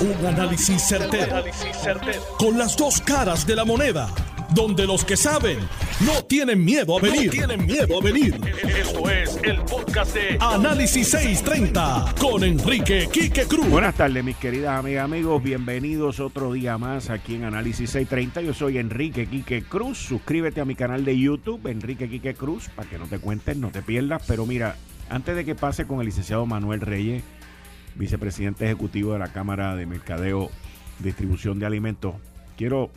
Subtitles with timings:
[0.00, 1.44] Un análisis certero,
[2.38, 4.08] Con las dos caras de la moneda.
[4.54, 5.58] Donde los que saben
[6.06, 7.30] no tienen miedo a venir.
[7.30, 8.40] tienen miedo a venir.
[8.64, 13.68] Esto es el podcast de Análisis 630 con Enrique Quique Cruz.
[13.68, 15.42] Buenas tardes, mis queridas amigas, amigos.
[15.42, 18.40] Bienvenidos otro día más aquí en Análisis 630.
[18.40, 19.98] Yo soy Enrique Quique Cruz.
[19.98, 23.68] Suscríbete a mi canal de YouTube, Enrique Quique Cruz, para que no te cuentes, no
[23.68, 24.22] te pierdas.
[24.26, 24.76] Pero mira,
[25.10, 27.22] antes de que pase con el licenciado Manuel Reyes
[27.96, 30.50] vicepresidente ejecutivo de la Cámara de Mercadeo
[30.98, 32.14] Distribución de Alimentos,
[32.56, 32.90] quiero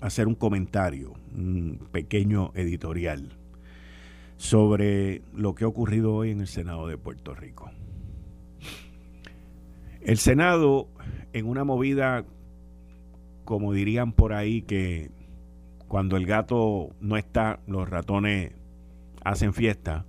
[0.00, 3.30] hacer un comentario, un pequeño editorial
[4.36, 7.70] sobre lo que ha ocurrido hoy en el Senado de Puerto Rico.
[10.02, 10.88] El Senado,
[11.32, 12.24] en una movida,
[13.44, 15.10] como dirían por ahí, que
[15.88, 18.52] cuando el gato no está, los ratones
[19.24, 20.04] hacen fiesta,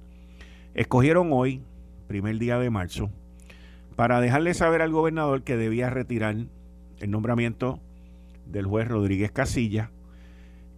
[0.74, 1.62] escogieron hoy,
[2.08, 3.10] primer día de marzo,
[3.98, 6.36] para dejarle saber al gobernador que debía retirar
[7.00, 7.80] el nombramiento
[8.46, 9.90] del juez Rodríguez Casilla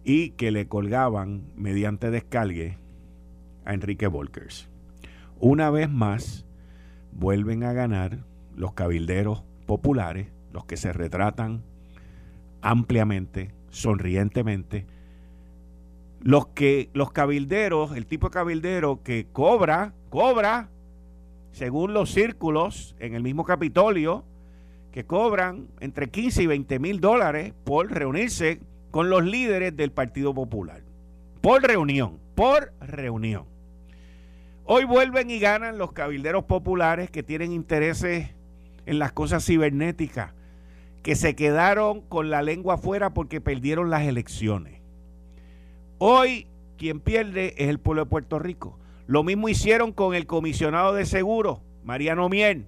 [0.04, 2.78] y que le colgaban mediante descargue
[3.66, 4.70] a Enrique Volkers.
[5.38, 6.46] Una vez más,
[7.12, 8.24] vuelven a ganar
[8.56, 11.62] los cabilderos populares, los que se retratan
[12.62, 14.86] ampliamente, sonrientemente,
[16.22, 20.70] los que los cabilderos, el tipo de cabildero que cobra, cobra
[21.52, 24.24] según los círculos en el mismo Capitolio,
[24.92, 30.34] que cobran entre 15 y 20 mil dólares por reunirse con los líderes del Partido
[30.34, 30.82] Popular.
[31.40, 33.44] Por reunión, por reunión.
[34.64, 38.30] Hoy vuelven y ganan los cabilderos populares que tienen intereses
[38.86, 40.32] en las cosas cibernéticas,
[41.02, 44.80] que se quedaron con la lengua afuera porque perdieron las elecciones.
[45.98, 48.78] Hoy quien pierde es el pueblo de Puerto Rico.
[49.10, 52.66] Lo mismo hicieron con el comisionado de seguro, Mariano Mier.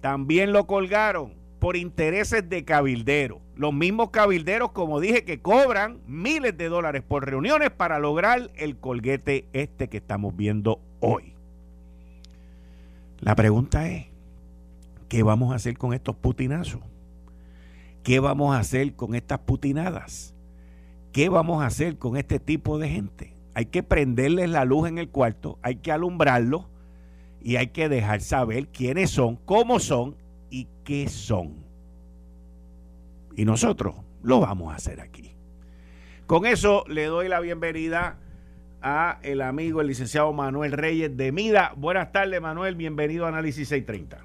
[0.00, 3.40] También lo colgaron por intereses de cabilderos.
[3.56, 8.76] Los mismos cabilderos, como dije, que cobran miles de dólares por reuniones para lograr el
[8.76, 11.34] colguete este que estamos viendo hoy.
[13.18, 14.06] La pregunta es,
[15.08, 16.82] ¿qué vamos a hacer con estos putinazos?
[18.04, 20.36] ¿Qué vamos a hacer con estas putinadas?
[21.10, 23.37] ¿Qué vamos a hacer con este tipo de gente?
[23.58, 26.66] Hay que prenderles la luz en el cuarto, hay que alumbrarlos
[27.42, 30.14] y hay que dejar saber quiénes son, cómo son
[30.48, 31.56] y qué son.
[33.34, 35.32] Y nosotros lo vamos a hacer aquí.
[36.28, 38.20] Con eso le doy la bienvenida
[38.80, 41.72] a el amigo, el licenciado Manuel Reyes de Mida.
[41.74, 42.76] Buenas tardes, Manuel.
[42.76, 44.24] Bienvenido a Análisis 630.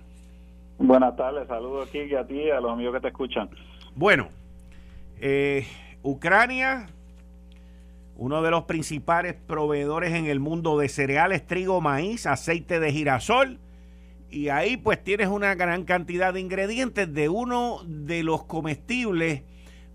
[0.77, 1.47] Buenas tardes.
[1.47, 3.49] Saludos aquí y a ti y a los amigos que te escuchan.
[3.95, 4.29] Bueno,
[5.19, 5.65] eh,
[6.03, 6.85] Ucrania
[8.23, 13.59] uno de los principales proveedores en el mundo de cereales, trigo, maíz, aceite de girasol.
[14.29, 19.43] Y ahí pues tienes una gran cantidad de ingredientes de uno de los comestibles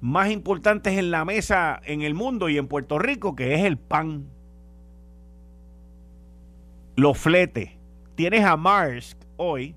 [0.03, 3.79] más importantes en la mesa en el mundo y en Puerto Rico, que es el
[3.79, 4.27] pan.
[6.97, 7.79] Los fletes.
[8.15, 9.75] Tienes a Mars hoy,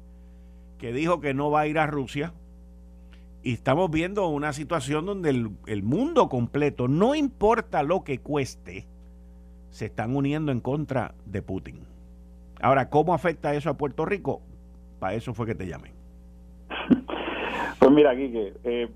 [0.77, 2.33] que dijo que no va a ir a Rusia
[3.43, 8.87] y estamos viendo una situación donde el, mundo completo, no importa lo que cueste,
[9.69, 11.79] se están uniendo en contra de Putin.
[12.61, 14.41] Ahora, ¿cómo afecta eso a Puerto Rico?
[14.99, 15.93] Para eso fue que te llamé.
[17.81, 18.87] Pues mira, Quique, eh,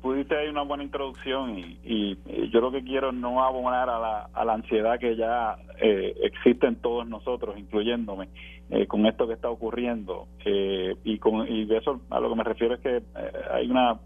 [0.00, 2.16] pudiste ahí una buena introducción y,
[2.52, 3.98] yo lo que quiero no abonar a
[4.44, 8.28] la, ansiedad que ya eh, existe en todos nosotros, incluyéndome,
[8.70, 10.28] eh, con esto que está ocurriendo.
[10.44, 13.02] Eh, y, con, y eso a lo que me refiero es que
[13.52, 13.98] hay una...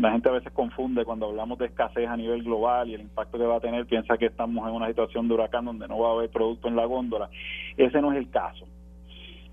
[0.00, 3.38] La gente a veces confunde cuando hablamos de escasez a nivel global y el impacto
[3.38, 6.08] que va a tener, piensa que estamos en una situación de huracán donde no va
[6.08, 7.30] a haber producto en la góndola.
[7.76, 8.66] Ese no es el caso.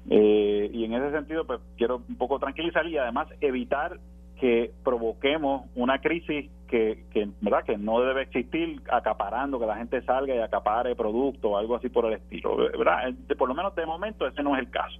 [0.09, 3.99] Eh, y en ese sentido, pues quiero un poco tranquilizar y además evitar
[4.39, 7.63] que provoquemos una crisis que, que, ¿verdad?
[7.63, 11.89] que no debe existir acaparando, que la gente salga y acapare productos o algo así
[11.89, 12.57] por el estilo.
[12.57, 13.13] ¿verdad?
[13.37, 14.99] Por lo menos de momento ese no es el caso.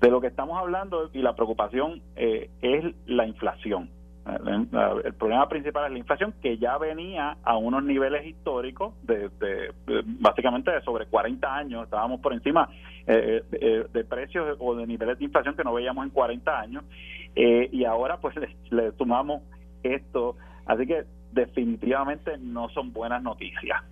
[0.00, 3.88] De lo que estamos hablando y la preocupación eh, es la inflación.
[4.26, 9.30] El problema principal es la inflación que ya venía a unos niveles históricos de,
[10.18, 12.70] básicamente de sobre 40 años, estábamos por encima
[13.06, 16.84] eh, eh, de precios o de niveles de inflación que no veíamos en 40 años.
[17.36, 18.34] Eh, y ahora pues
[18.70, 19.42] le, sumamos
[19.82, 23.82] esto, así que definitivamente no son buenas noticias.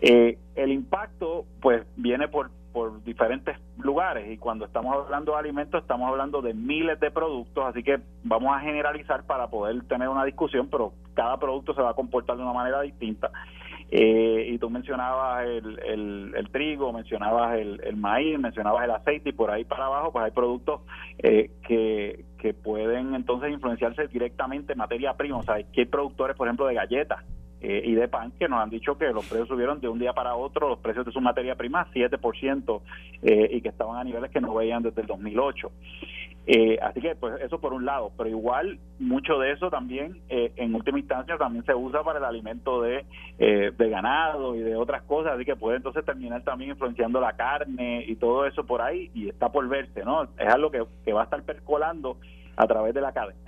[0.00, 6.08] el impacto pues viene por por diferentes lugares y cuando estamos hablando de alimentos estamos
[6.08, 10.68] hablando de miles de productos, así que vamos a generalizar para poder tener una discusión,
[10.70, 13.30] pero cada producto se va a comportar de una manera distinta.
[13.92, 19.50] Eh, y tú mencionabas el, el, trigo, mencionabas el, maíz, mencionabas el aceite y por
[19.50, 20.82] ahí para abajo pues hay productos
[21.18, 25.38] eh, que, que pueden entonces influenciarse directamente en materia prima.
[25.38, 27.24] O sea, que hay productores, por ejemplo, de galletas
[27.60, 30.12] eh, y de pan que nos han dicho que los precios subieron de un día
[30.12, 32.80] para otro, los precios de su materia prima 7%
[33.22, 35.70] eh, y que estaban a niveles que no veían desde el 2008.
[36.46, 40.52] Eh, así que pues eso por un lado, pero igual mucho de eso también eh,
[40.56, 43.04] en última instancia también se usa para el alimento de,
[43.38, 47.34] eh, de ganado y de otras cosas, así que puede entonces terminar también influenciando la
[47.34, 50.24] carne y todo eso por ahí y está por verse, ¿no?
[50.24, 52.16] Es algo que, que va a estar percolando
[52.56, 53.38] a través de la cadena.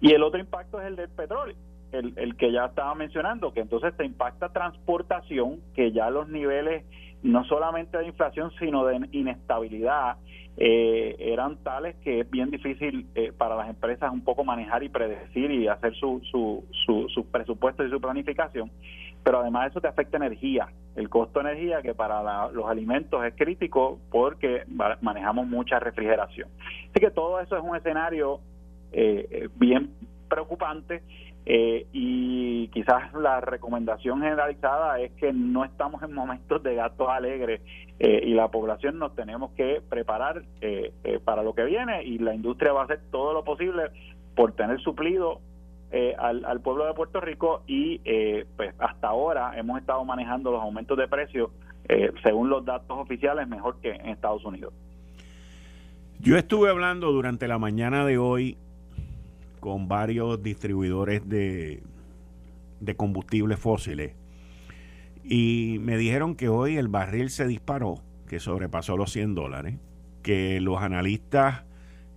[0.00, 1.54] Y el otro impacto es el del petróleo.
[1.92, 6.84] El, que ya estaba mencionando, que entonces te impacta transportación, que ya los niveles
[7.22, 10.16] no solamente de inflación, sino de inestabilidad
[10.58, 14.88] eh, eran tales que es bien difícil eh, para las empresas un poco manejar y
[14.88, 18.70] predecir y hacer su, su, su, su presupuesto y su planificación.
[19.22, 23.34] Pero además eso te afecta energía, el costo de energía que para los alimentos es
[23.34, 24.64] crítico porque
[25.00, 26.48] manejamos mucha refrigeración.
[26.90, 28.40] Así que todo eso es un escenario
[28.92, 29.90] eh, bien
[30.28, 31.02] preocupante
[31.48, 37.60] eh, y quizás la recomendación generalizada es que no estamos en momentos de gastos alegres
[38.00, 40.92] eh, y la población nos tenemos que preparar eh,
[41.24, 43.84] para lo que viene y la industria va a hacer todo lo posible
[44.34, 45.40] por tener suplido
[46.18, 48.00] al, al, pueblo de Puerto Rico y
[48.56, 51.50] pues hasta ahora hemos estado manejando los aumentos de precios
[52.22, 54.74] según los datos oficiales mejor que en Estados Unidos.
[56.18, 58.58] Yo estuve hablando durante la mañana de hoy
[59.66, 61.82] con varios distribuidores de,
[62.78, 64.14] de combustibles fósiles.
[65.24, 69.74] Y me dijeron que hoy el barril se disparó, que sobrepasó los 100 dólares,
[70.22, 71.64] que los analistas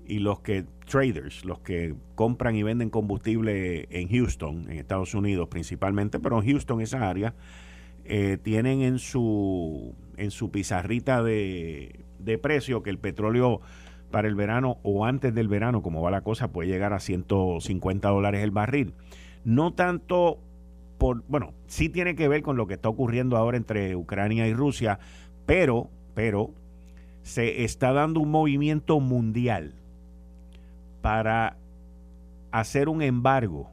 [0.06, 5.48] y los que traders, los que compran y venden combustible en Houston, en Estados Unidos
[5.48, 7.34] principalmente, pero en Houston esa área,
[8.06, 13.62] eh, tienen en su en su pizarrita de, de precio que el petróleo
[14.10, 18.10] para el verano o antes del verano, como va la cosa, puede llegar a 150
[18.10, 18.94] dólares el barril.
[19.44, 20.40] No tanto
[20.98, 24.54] por, bueno, sí tiene que ver con lo que está ocurriendo ahora entre Ucrania y
[24.54, 25.00] Rusia,
[25.46, 26.52] pero, pero
[27.24, 29.76] se está dando un movimiento mundial
[31.02, 31.58] para
[32.52, 33.70] hacer un embargo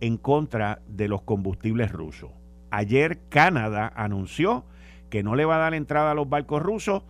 [0.00, 2.30] en contra de los combustibles rusos.
[2.70, 4.64] Ayer Canadá anunció
[5.08, 7.02] que no le va a dar entrada a los barcos rusos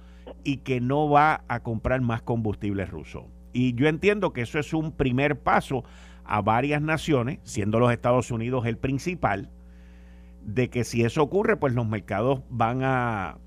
[0.46, 3.26] y que no va a comprar más combustible ruso.
[3.52, 5.82] Y yo entiendo que eso es un primer paso
[6.25, 9.50] a varias naciones, siendo los Estados Unidos el principal,
[10.43, 13.38] de que si eso ocurre, pues los mercados van a,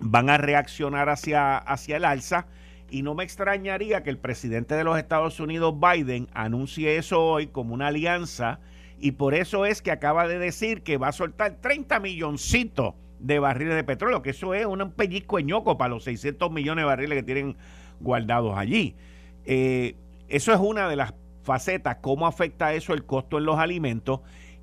[0.00, 2.46] van a reaccionar hacia, hacia el alza.
[2.88, 7.48] Y no me extrañaría que el presidente de los Estados Unidos, Biden, anuncie eso hoy
[7.48, 8.60] como una alianza.
[9.00, 13.38] Y por eso es que acaba de decir que va a soltar 30 milloncitos de
[13.38, 17.18] barriles de petróleo, que eso es un pellizco ñoco para los 600 millones de barriles
[17.18, 17.56] que tienen
[18.00, 18.96] guardados allí.
[19.44, 19.96] Eh,
[20.28, 24.20] eso es una de las facetas, cómo afecta eso el costo en los alimentos.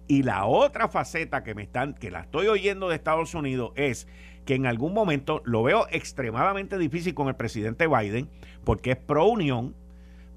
[0.07, 4.07] Y la otra faceta que me están, que la estoy oyendo de Estados Unidos, es
[4.45, 8.29] que en algún momento lo veo extremadamente difícil con el presidente Biden,
[8.63, 9.75] porque es pro unión,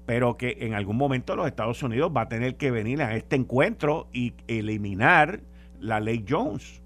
[0.07, 3.35] pero que en algún momento los Estados Unidos va a tener que venir a este
[3.35, 5.41] encuentro y eliminar
[5.79, 6.81] la ley Jones.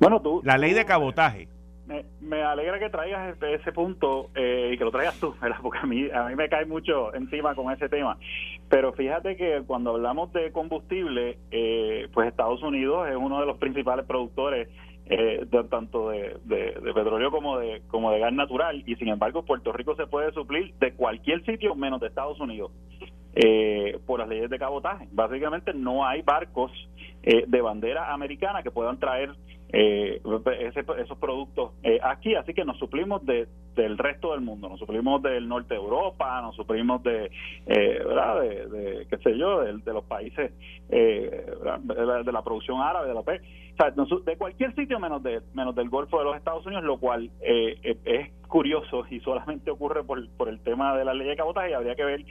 [0.00, 0.40] Bueno, tú.
[0.44, 1.48] La ley de cabotaje.
[2.20, 5.56] Me, alegra que traigas ese, punto eh, y que lo traigas tú, ¿verdad?
[5.62, 8.18] porque a mí, a mí me cae mucho encima con ese tema.
[8.68, 13.56] Pero fíjate que cuando hablamos de combustible, eh, pues Estados Unidos es uno de los
[13.56, 14.68] principales productores
[15.10, 16.36] eh, tanto de,
[16.94, 20.74] petróleo como de como de gas natural y sin embargo Puerto Rico se puede suplir
[20.74, 22.72] de cualquier sitio menos de Estados Unidos
[23.34, 25.08] eh, por las leyes de cabotaje.
[25.12, 26.72] Básicamente no hay barcos
[27.22, 29.34] eh, de bandera americana que puedan traer
[29.70, 30.22] eh,
[30.98, 35.22] esos productos eh, aquí, así que nos suplimos de, del resto del mundo, nos suplimos
[35.22, 37.30] del norte de Europa, nos suplimos de,
[37.66, 38.40] eh, ¿verdad?
[38.40, 40.52] De, qué sé yo, de, los países
[40.88, 41.46] eh,
[41.82, 43.22] de, la producción árabe, de la
[44.24, 48.32] de cualquier sitio menos de menos del Golfo de los Estados Unidos, lo cual es
[48.48, 51.94] curioso y solamente ocurre por, por el tema de la ley de cabotaje y habría
[51.94, 52.24] que ver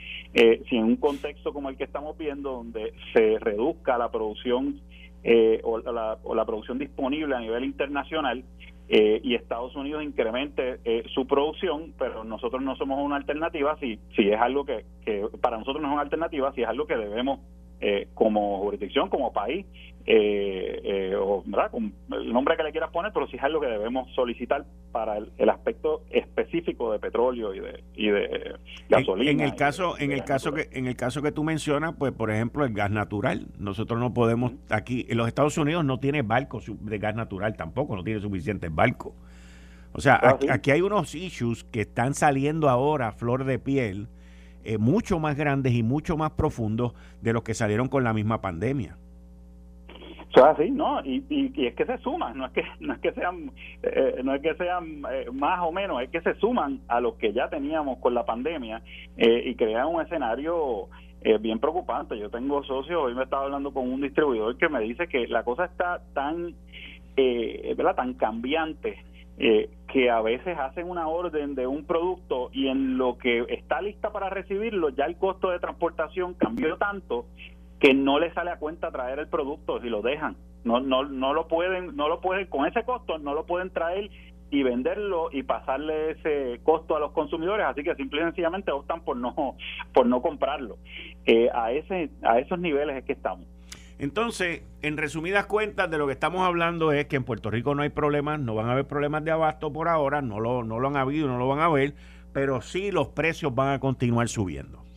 [0.68, 4.80] si en un contexto como el que estamos viendo, donde se reduzca la producción
[5.24, 8.44] eh, o, la, producción disponible a nivel internacional
[8.88, 13.98] eh, y Estados Unidos incremente eh, su producción, pero nosotros no somos una alternativa si,
[14.16, 16.96] si es algo que, que para nosotros no es una alternativa, si es algo que
[16.96, 17.40] debemos
[17.80, 19.64] eh, como jurisdicción, como país,
[20.10, 23.66] eh, eh, o Con el nombre que le quieras poner, pero sí es algo que
[23.66, 28.54] debemos solicitar para el, aspecto específico de petróleo y de, y de
[28.88, 29.30] gasolina.
[29.30, 32.30] En, el caso, en el caso que, en el caso que tú mencionas, pues por
[32.30, 36.72] ejemplo el gas natural, nosotros no podemos aquí, en los Estados Unidos no tiene barcos
[36.80, 39.12] de gas natural tampoco, no tiene suficientes barcos.
[39.92, 44.08] O sea, ah, aquí, aquí, hay unos issues que están saliendo ahora flor de piel
[44.68, 48.42] eh, mucho más grandes y mucho más profundos de los que salieron con la misma
[48.42, 48.98] pandemia.
[49.88, 51.02] Eso es así, ¿no?
[51.06, 53.50] Y, y, es que se suman, no es que no es que sean
[53.82, 57.14] eh, no es que sean eh, más o menos, es que se suman a los
[57.14, 58.82] que ya teníamos con la pandemia
[59.16, 60.88] y crean un escenario
[61.40, 62.18] bien preocupante.
[62.18, 65.44] Yo tengo socios, hoy me estaba hablando con un distribuidor que me dice que la
[65.44, 66.54] cosa está tan
[67.16, 67.96] ¿verdad?
[67.96, 69.02] tan cambiante
[69.38, 73.80] eh, que a veces hacen una orden de un producto y en lo que está
[73.80, 77.26] lista para recibirlo ya el costo de transportación cambió tanto
[77.78, 80.36] que no le sale a cuenta traer el producto si lo dejan.
[80.64, 84.10] No no no lo pueden no lo pueden con ese costo no lo pueden traer
[84.50, 87.64] y venderlo y pasarle ese costo a los consumidores.
[87.66, 89.56] Así que simple y sencillamente optan por no
[89.94, 90.78] por no comprarlo.
[91.26, 93.46] Eh, a ese a esos niveles es que estamos
[93.98, 97.82] entonces, en resumidas cuentas, de lo que estamos hablando es que en Puerto Rico no
[97.82, 100.88] hay problemas, no van a haber problemas de abasto por ahora, no lo, no lo
[100.88, 101.94] han habido, no lo van a ver,
[102.32, 104.88] pero sí los precios van a continuar subiendo.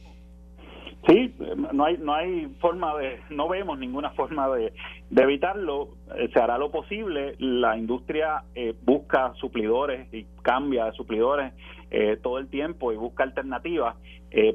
[1.08, 1.34] Sí,
[1.74, 4.72] no hay no hay forma de, no vemos ninguna forma de,
[5.16, 5.90] evitarlo.
[6.16, 7.36] Eh, se hará lo posible.
[7.40, 11.54] La industria eh, busca suplidores y cambia de suplidores
[11.90, 13.96] eh, todo el tiempo y busca alternativas.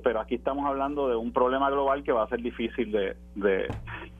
[0.03, 3.69] Pero aquí estamos hablando de un problema global que va a ser difícil de, de,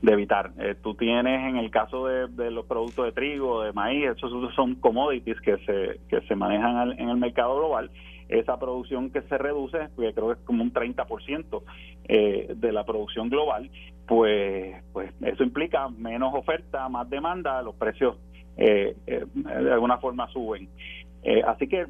[0.03, 0.51] evitar.
[0.83, 5.41] tú tienes en el caso de, los productos de trigo, de maíz, esos son commodities
[5.41, 7.89] que se que se manejan en el mercado global
[8.29, 11.63] esa producción que se reduce, creo que es como un 30%
[12.07, 13.69] eh, de la producción global,
[14.05, 18.17] pues, pues eso implica menos oferta, más demanda, los precios
[18.57, 20.69] eh, eh, de alguna forma suben.
[21.45, 21.87] así que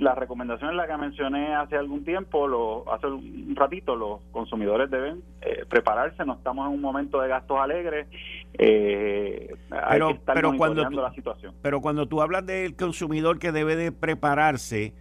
[0.00, 4.90] la recomendación es la que mencioné hace algún tiempo, lo, hace un ratito, los consumidores
[4.90, 5.22] deben
[5.68, 8.08] prepararse, no estamos en un momento de gastos alegres,
[8.54, 11.54] eh, pero, hay que estar pero cuando la situación.
[11.62, 14.94] Pero cuando tú hablas del consumidor que debe de prepararse,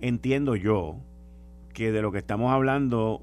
[0.00, 0.96] entiendo yo
[1.72, 3.22] que de lo que estamos hablando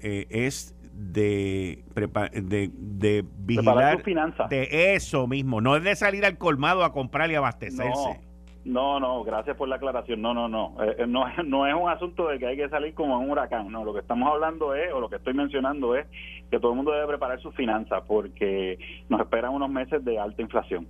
[0.00, 4.02] eh, es de, de, de vigilar
[4.48, 7.88] de eso mismo, no es de salir al colmado a comprar y abastecerse.
[7.88, 8.31] No,
[8.64, 10.22] no, gracias por la aclaración.
[10.22, 10.76] No, no, no.
[10.82, 13.30] Eh, eh, no, no es un asunto de que hay que salir como en un
[13.30, 13.70] huracán.
[13.70, 16.06] No, lo que estamos hablando es, o lo que estoy mencionando es,
[16.50, 18.78] que todo el mundo debe preparar sus finanzas porque
[19.08, 20.86] nos esperan unos meses de alta inflación.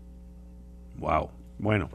[0.99, 1.31] Wow.
[1.59, 1.89] Bueno,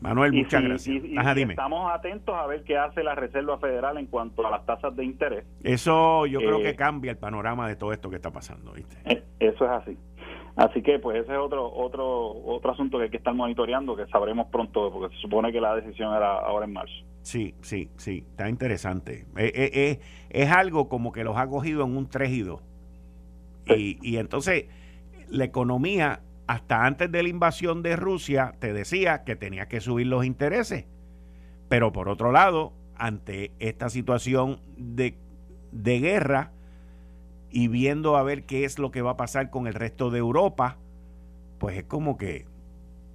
[0.00, 1.04] Manuel, muchas gracias.
[1.04, 5.04] Estamos atentos a ver qué hace la Reserva Federal en cuanto a las tasas de
[5.04, 5.44] interés.
[5.62, 8.96] Eso yo creo que eh, cambia el panorama de todo esto que está pasando, ¿viste?
[9.04, 9.98] Eh, eso es así.
[10.56, 14.06] Así que pues ese es otro otro otro asunto que hay que estar monitoreando que
[14.06, 16.94] sabremos pronto porque se supone que la decisión era ahora en marzo.
[17.22, 19.26] Sí, sí, sí, está interesante.
[19.36, 22.62] Eh, es algo como que los ha cogido en un 3 y 2.
[23.76, 24.66] Y, y entonces
[25.28, 30.08] la economía hasta antes de la invasión de Rusia te decía que tenía que subir
[30.08, 30.86] los intereses.
[31.68, 35.16] Pero por otro lado, ante esta situación de,
[35.70, 36.50] de guerra
[37.50, 40.18] y viendo a ver qué es lo que va a pasar con el resto de
[40.18, 40.78] Europa,
[41.58, 42.46] pues es como que,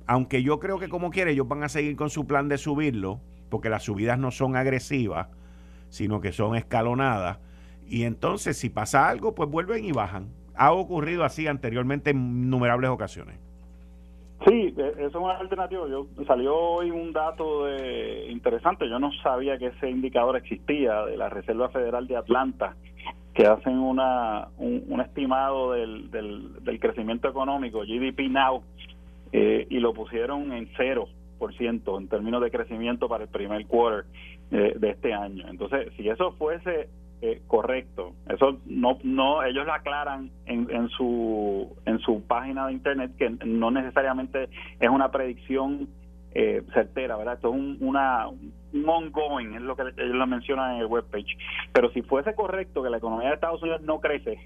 [0.07, 3.19] aunque yo creo que como quiere, ellos van a seguir con su plan de subirlo,
[3.49, 5.27] porque las subidas no son agresivas,
[5.89, 7.39] sino que son escalonadas,
[7.87, 12.89] y entonces si pasa algo, pues vuelven y bajan ha ocurrido así anteriormente en innumerables
[12.89, 13.37] ocasiones.
[14.45, 15.87] Sí, e, eso es una alternativa.
[15.87, 18.89] Yo, salió hoy un dato de, interesante.
[18.89, 22.75] Yo no sabía que ese indicador existía de la Reserva Federal de Atlanta,
[23.35, 28.63] que hacen una, un, estimado del, del, crecimiento económico, GDP Now,
[29.33, 33.67] eh, y lo pusieron en cero por ciento en términos de crecimiento para el primer
[33.67, 34.05] quarter
[34.51, 35.45] eh, de este año.
[35.49, 36.87] Entonces, si eso fuese
[37.21, 38.13] eh, correcto.
[38.29, 43.29] Eso no, no, ellos lo aclaran en, en, su en su página de internet que
[43.45, 44.49] no necesariamente
[44.79, 45.87] es una predicción
[46.35, 47.35] eh, certera, ¿verdad?
[47.35, 51.37] Esto es un, una un ongoing, es lo que ellos lo mencionan en el webpage.
[51.71, 54.37] Pero si fuese correcto que la economía de Estados Unidos no crece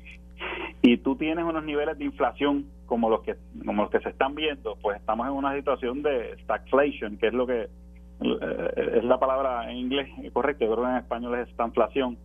[0.84, 4.36] y tú tienes unos niveles de inflación como los que como los que se están
[4.36, 7.62] viendo, pues estamos en una situación de stagflation, que es lo que
[8.22, 12.18] eh, es la palabra en inglés correcto, yo creo que en español es inflación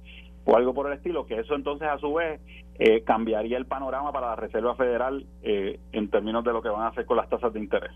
[0.45, 2.41] o algo por el estilo, que eso entonces a su vez
[2.79, 6.83] eh, cambiaría el panorama para la Reserva Federal eh, en términos de lo que van
[6.83, 7.93] a hacer con las tasas de interés.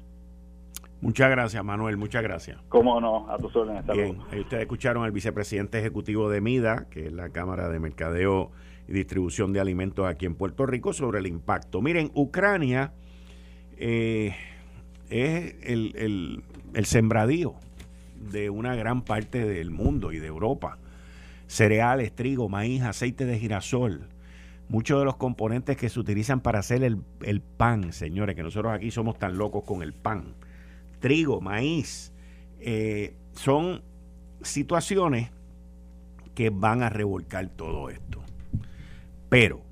[1.00, 2.58] Muchas gracias, Manuel, muchas gracias.
[2.68, 3.86] Cómo no, a tus órdenes.
[3.86, 8.50] Bien, ustedes escucharon al vicepresidente ejecutivo de MIDA, que es la Cámara de Mercadeo
[8.88, 11.80] y Distribución de Alimentos aquí en Puerto Rico, sobre el impacto.
[11.80, 12.92] Miren, Ucrania
[13.76, 14.34] eh,
[15.08, 16.42] es el, el,
[16.74, 17.54] el sembradío
[18.16, 20.78] de una gran parte del mundo y de Europa
[21.48, 24.08] cereales, trigo, maíz, aceite de girasol,
[24.68, 28.90] muchos de los componentes que se utilizan para hacer el, pan, señores, que nosotros aquí
[28.90, 30.34] somos tan locos con el pan,
[30.98, 32.12] trigo, maíz,
[32.60, 33.82] eh, son
[34.42, 35.30] situaciones
[36.34, 38.22] que van a revolcar todo esto.
[39.28, 39.62] Pero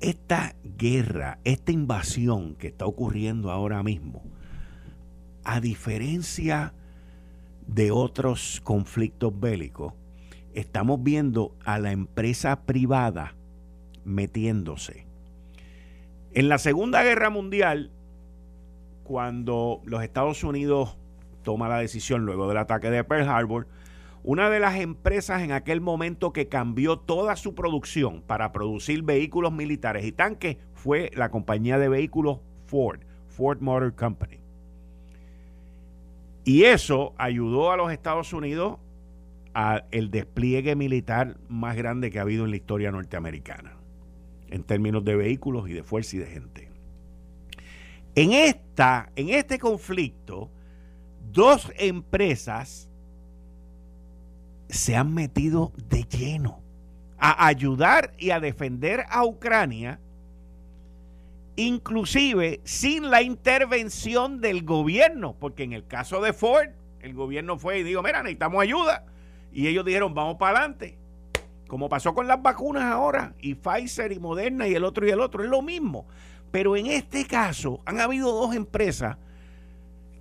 [0.00, 4.22] esta guerra, esta invasión que está ocurriendo ahora mismo,
[5.44, 6.72] a diferencia
[7.66, 9.94] de otros conflictos bélicos,
[10.54, 13.34] estamos viendo a la empresa privada
[14.04, 15.06] metiéndose.
[16.32, 17.90] En la Segunda Guerra Mundial,
[19.10, 20.96] cuando los Estados Unidos
[21.42, 23.66] toma la decisión luego del ataque de Pearl Harbor,
[24.22, 29.52] una de las empresas en aquel momento que cambió toda su producción para producir vehículos
[29.52, 34.38] militares y tanques fue la compañía de vehículos Ford, Ford Motor Company.
[36.44, 38.78] Y eso ayudó a los Estados Unidos
[39.54, 43.72] a el despliegue militar más grande que ha habido en la historia norteamericana,
[44.50, 46.69] en términos de vehículos y de fuerza y de gente.
[48.14, 50.50] En, esta, en este conflicto,
[51.32, 52.88] dos empresas
[54.68, 56.60] se han metido de lleno
[57.18, 60.00] a ayudar y a defender a Ucrania,
[61.56, 66.70] inclusive sin la intervención del gobierno, porque en el caso de Ford,
[67.02, 69.04] el gobierno fue y dijo, mira, necesitamos ayuda.
[69.52, 70.96] Y ellos dijeron, vamos para adelante.
[71.66, 75.20] Como pasó con las vacunas ahora, y Pfizer y Moderna y el otro y el
[75.20, 76.06] otro, es lo mismo.
[76.50, 79.18] Pero en este caso han habido dos empresas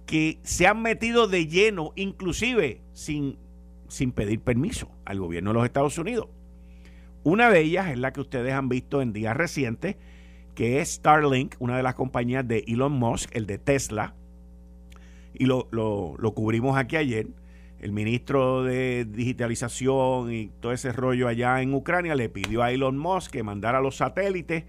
[0.05, 3.37] que se han metido de lleno, inclusive sin
[3.89, 6.27] sin pedir permiso al gobierno de los Estados Unidos.
[7.23, 9.97] Una de ellas es la que ustedes han visto en días recientes,
[10.55, 14.15] que es Starlink, una de las compañías de Elon Musk, el de Tesla,
[15.33, 17.27] y lo, lo, cubrimos aquí ayer.
[17.79, 22.97] El ministro de Digitalización y todo ese rollo allá en Ucrania le pidió a Elon
[22.97, 24.65] Musk que mandara los satélites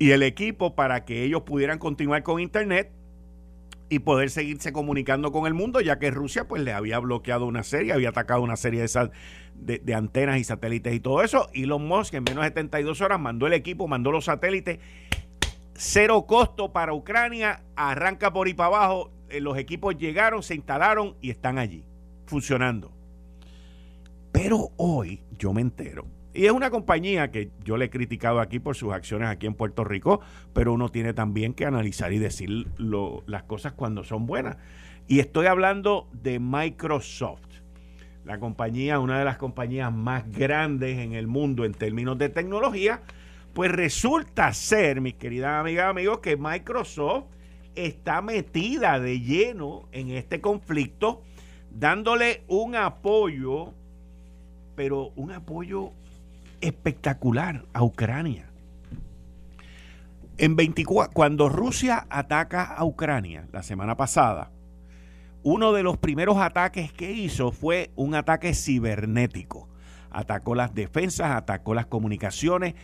[0.00, 2.90] y el equipo para que ellos pudieran continuar con Internet
[3.90, 7.62] y poder seguirse comunicando con el mundo, ya que Rusia pues le había bloqueado una
[7.62, 8.86] serie, había atacado una serie
[9.54, 11.50] de, de, antenas y satélites y todo eso.
[11.52, 14.78] Elon Musk en menos de 72 horas mandó el equipo, mandó los satélites,
[15.74, 21.14] cero costo para Ucrania, arranca por ahí para abajo, eh, los equipos llegaron, se instalaron
[21.20, 21.84] y están allí,
[22.24, 22.90] funcionando.
[24.32, 28.60] Pero hoy yo me entero y es una compañía que yo le he criticado aquí
[28.60, 30.20] por sus acciones aquí en Puerto Rico,
[30.52, 32.68] pero uno tiene también que analizar y decir
[33.26, 34.56] las cosas cuando son buenas.
[35.08, 37.40] Y estoy hablando de Microsoft,
[38.24, 43.02] la compañía, una de las compañías más grandes en el mundo en términos de tecnología.
[43.52, 47.24] Pues resulta ser, mis queridas amigas y amigos, que Microsoft
[47.74, 51.22] está metida de lleno en este conflicto,
[51.72, 53.74] dándole un apoyo,
[54.76, 55.90] pero un apoyo
[56.60, 58.50] espectacular a Ucrania.
[60.38, 64.50] En 24, cuando Rusia ataca a Ucrania la semana pasada,
[65.42, 69.68] uno de los primeros ataques que hizo fue un ataque cibernético.
[70.10, 72.74] Atacó las defensas, atacó las comunicaciones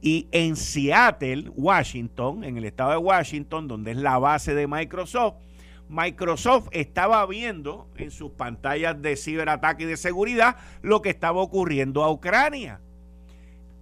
[0.00, 5.36] y en Seattle, Washington, en el estado de Washington, donde es la base de Microsoft,
[5.88, 12.02] Microsoft estaba viendo en sus pantallas de ciberataque y de seguridad lo que estaba ocurriendo
[12.02, 12.80] a Ucrania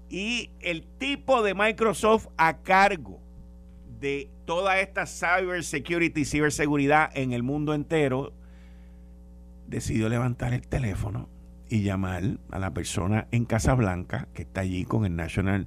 [0.09, 3.21] y el tipo de Microsoft a cargo
[4.01, 8.33] de toda esta cybersecurity, ciberseguridad en el mundo entero,
[9.67, 11.29] decidió levantar el teléfono
[11.69, 15.67] y llamar a la persona en Casablanca que está allí con el National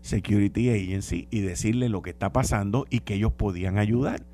[0.00, 4.24] Security Agency y decirle lo que está pasando y que ellos podían ayudar.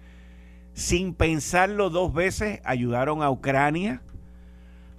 [0.74, 4.02] Sin pensarlo dos veces, ayudaron a Ucrania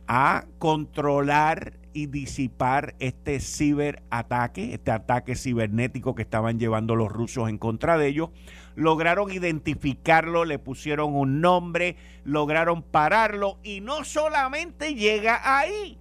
[0.08, 7.58] a controlar y disipar este ciberataque, este ataque cibernético que estaban llevando los rusos en
[7.58, 8.29] contra de ellos.
[8.75, 15.97] Lograron identificarlo, le pusieron un nombre, lograron pararlo y no solamente llega ahí,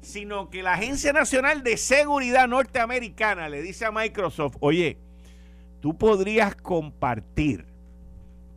[0.00, 4.98] sino que la Agencia Nacional de Seguridad norteamericana le dice a Microsoft, oye,
[5.80, 7.66] tú podrías compartir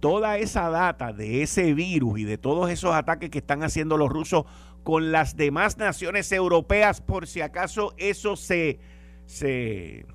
[0.03, 4.09] toda esa data de ese virus y de todos esos ataques que están haciendo los
[4.09, 4.43] rusos
[4.84, 8.80] con las demás naciones europeas por si acaso eso se,
[9.26, 10.06] se,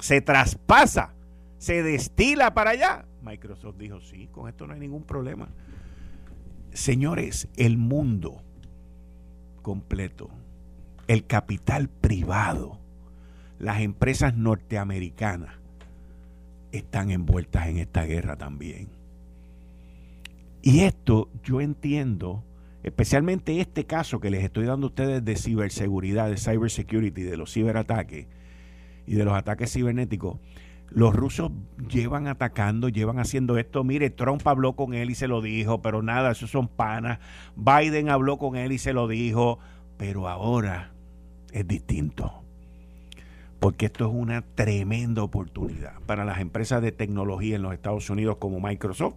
[0.00, 1.14] se traspasa,
[1.58, 3.04] se destila para allá.
[3.22, 5.48] Microsoft dijo, sí, con esto no hay ningún problema.
[6.72, 8.42] Señores, el mundo
[9.62, 10.30] completo,
[11.06, 12.78] el capital privado,
[13.58, 15.56] las empresas norteamericanas
[16.72, 18.88] están envueltas en esta guerra también.
[20.62, 22.44] Y esto yo entiendo
[22.82, 27.52] especialmente este caso que les estoy dando a ustedes de ciberseguridad, de cybersecurity, de los
[27.52, 28.26] ciberataques
[29.06, 30.38] y de los ataques cibernéticos,
[30.90, 31.52] los rusos
[31.88, 33.84] llevan atacando, llevan haciendo esto.
[33.84, 37.20] Mire, Trump habló con él y se lo dijo, pero nada, esos son panas.
[37.54, 39.60] Biden habló con él y se lo dijo.
[39.96, 40.92] Pero ahora
[41.52, 42.42] es distinto.
[43.60, 48.38] Porque esto es una tremenda oportunidad para las empresas de tecnología en los Estados Unidos
[48.38, 49.14] como Microsoft.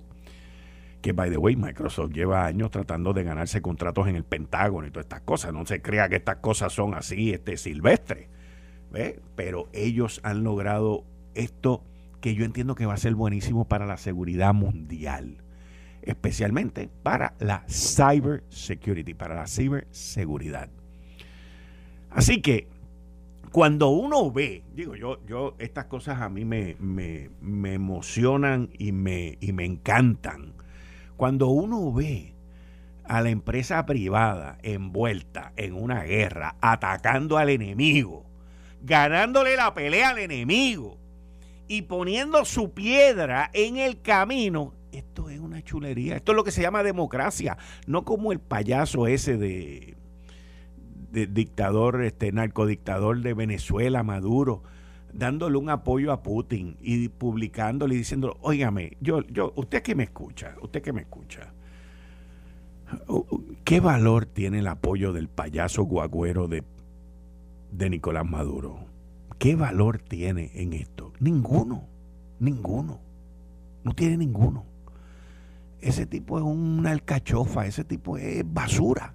[1.03, 4.89] Que, by the way, Microsoft lleva años tratando de ganarse contratos en el Pentágono y
[4.89, 5.53] todas estas cosas.
[5.53, 8.29] No se crea que estas cosas son así, este silvestre.
[9.35, 11.03] Pero ellos han logrado
[11.35, 11.83] esto
[12.21, 15.43] que yo entiendo que va a ser buenísimo para la seguridad mundial
[16.05, 20.69] especialmente para la cyber security, para la ciberseguridad.
[22.09, 22.67] Así que
[23.51, 29.37] cuando uno ve, digo yo, yo estas cosas a mí me, me, emocionan y me,
[29.39, 30.53] y me encantan.
[31.23, 32.33] Cuando uno ve
[33.05, 38.25] a la empresa privada envuelta en una guerra, atacando al enemigo,
[38.81, 40.97] ganándole la pelea al enemigo
[41.69, 46.17] y poniendo su piedra en el camino, esto es una chulería.
[46.17, 47.57] Esto es lo que se llama democracia,
[47.87, 49.95] no como el payaso ese de,
[51.09, 54.61] dictador, este narcodictador de Venezuela, Maduro,
[55.13, 60.03] dándole un apoyo a Putin y publicándole y diciendo, óigame, yo, yo, usted que me
[60.03, 61.53] escucha, usted que me escucha,
[63.63, 66.63] ¿qué valor tiene el apoyo del payaso guagüero de,
[67.71, 68.85] de Nicolás Maduro?
[69.37, 71.13] ¿Qué valor tiene en esto?
[71.19, 71.83] Ninguno,
[72.39, 72.99] ninguno,
[73.83, 74.65] no tiene ninguno.
[75.81, 79.13] Ese tipo es una alcachofa, ese tipo es basura.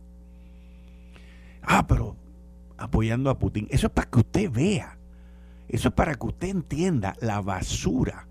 [1.63, 2.15] Ah, pero
[2.77, 3.67] apoyando a Putin.
[3.71, 4.98] Eso es para que usted vea.
[5.69, 8.27] Eso es para que usted entienda la basura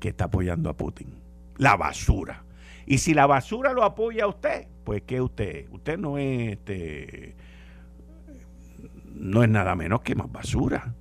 [0.00, 1.08] que está apoyando a Putin.
[1.56, 2.44] La basura.
[2.86, 5.68] Y si la basura lo apoya a usted, pues ¿qué usted?
[5.70, 7.34] Usted no es este
[9.14, 10.94] no es nada menos que más basura.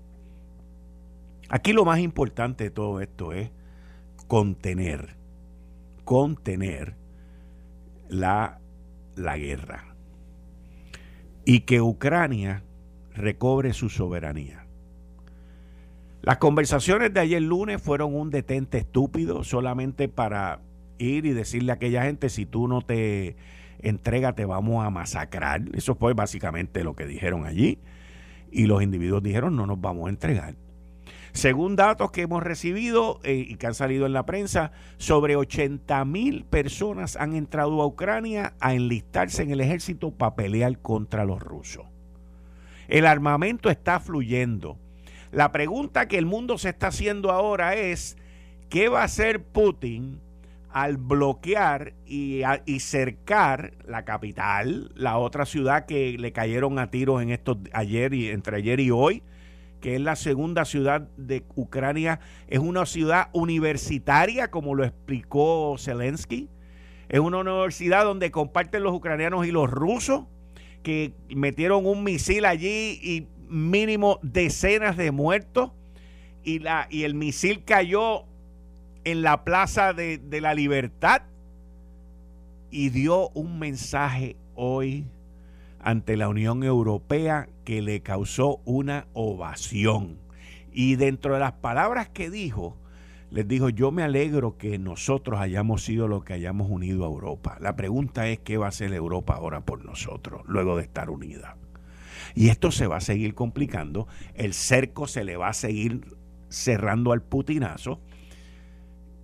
[1.50, 3.52] Aquí lo más importante de todo esto es
[4.28, 5.16] contener
[6.06, 6.96] contener
[8.08, 8.60] la,
[9.16, 9.96] la guerra
[11.44, 12.64] y que Ucrania
[13.14, 14.65] recobre su soberanía.
[16.26, 20.60] Las conversaciones de ayer lunes fueron un detente estúpido solamente para
[20.98, 23.36] ir y decirle a aquella gente si tú no te
[23.78, 25.62] entregas te vamos a masacrar.
[25.76, 27.78] Eso fue básicamente lo que dijeron allí.
[28.52, 30.56] Y los individuos dijeron no nos vamos a entregar.
[31.32, 36.06] Según datos que hemos recibido eh, y que han salido en la prensa, sobre 80
[36.06, 41.40] mil personas han entrado a Ucrania a enlistarse en el ejército para pelear contra los
[41.40, 41.86] rusos.
[42.88, 44.80] El armamento está fluyendo.
[45.36, 48.16] La pregunta que el mundo se está haciendo ahora es,
[48.70, 50.22] ¿qué va a hacer Putin
[50.70, 52.42] al bloquear y,
[52.80, 58.30] cercar la capital, la otra ciudad que le cayeron a tiros en estos ayer y
[58.30, 59.24] entre ayer y hoy,
[59.82, 66.48] que es la segunda ciudad de Ucrania, es una ciudad universitaria, como lo explicó Zelensky.
[67.10, 70.28] Es una universidad donde comparten los ucranianos y los rusos,
[70.82, 75.72] que metieron un misil allí y mínimo decenas de muertos.
[76.44, 78.26] Y, la, y el misil cayó
[79.04, 81.24] en la Plaza de, de la Libertad
[82.70, 85.06] y dio un mensaje hoy
[85.80, 90.18] ante la Unión Europea que le causó una ovación.
[90.74, 92.76] Y dentro de las palabras que dijo,
[93.32, 97.58] les dijo, yo me alegro que nosotros hayamos sido los que hayamos unido a Europa.
[97.60, 101.58] La pregunta es, ¿qué va a hacer Europa ahora por nosotros, luego de estar unida?
[102.36, 106.18] Y esto se va a seguir complicando, el cerco se le va a seguir
[106.50, 108.02] cerrando al putinazo,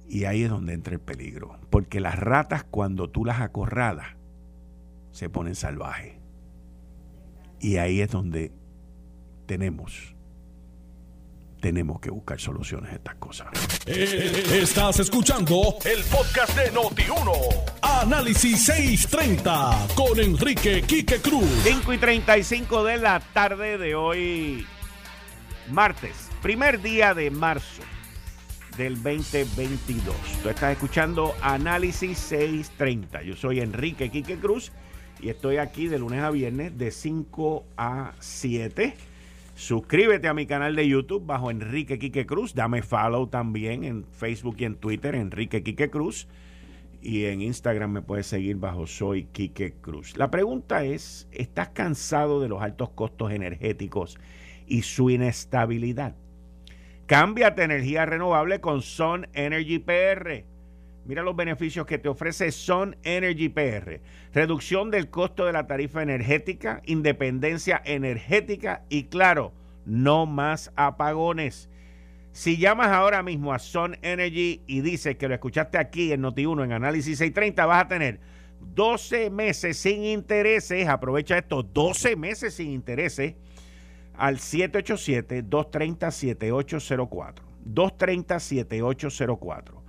[0.07, 4.15] y ahí es donde entra el peligro, porque las ratas cuando tú las acorralas,
[5.11, 6.15] se ponen salvajes.
[7.59, 8.51] Y ahí es donde
[9.45, 10.15] tenemos
[11.61, 13.47] tenemos que buscar soluciones a estas cosas.
[13.85, 17.31] Eh, estás escuchando el podcast de Noti1.
[17.81, 21.47] Análisis 630 con Enrique Quique Cruz.
[21.63, 24.65] 5 y 35 de la tarde de hoy,
[25.69, 27.83] martes, primer día de marzo
[28.75, 30.15] del 2022.
[30.41, 33.21] Tú estás escuchando Análisis 630.
[33.21, 34.71] Yo soy Enrique Quique Cruz
[35.21, 39.10] y estoy aquí de lunes a viernes de 5 a 7.
[39.61, 42.55] Suscríbete a mi canal de YouTube bajo Enrique Quique Cruz.
[42.55, 46.27] Dame follow también en Facebook y en Twitter, Enrique Quique Cruz.
[46.99, 50.17] Y en Instagram me puedes seguir bajo Soy Quique Cruz.
[50.17, 54.17] La pregunta es, ¿estás cansado de los altos costos energéticos
[54.65, 56.15] y su inestabilidad?
[57.05, 60.50] Cámbiate energía renovable con Sun Energy PR.
[61.11, 63.99] Mira los beneficios que te ofrece Sun Energy PR.
[64.33, 69.51] Reducción del costo de la tarifa energética, independencia energética y claro,
[69.85, 71.69] no más apagones.
[72.31, 76.63] Si llamas ahora mismo a Sun Energy y dices que lo escuchaste aquí en Noti1
[76.63, 78.21] en Análisis 630, vas a tener
[78.73, 83.35] 12 meses sin intereses, aprovecha esto, 12 meses sin intereses
[84.13, 87.33] al 787-230-7804.
[87.65, 89.80] 230-7804.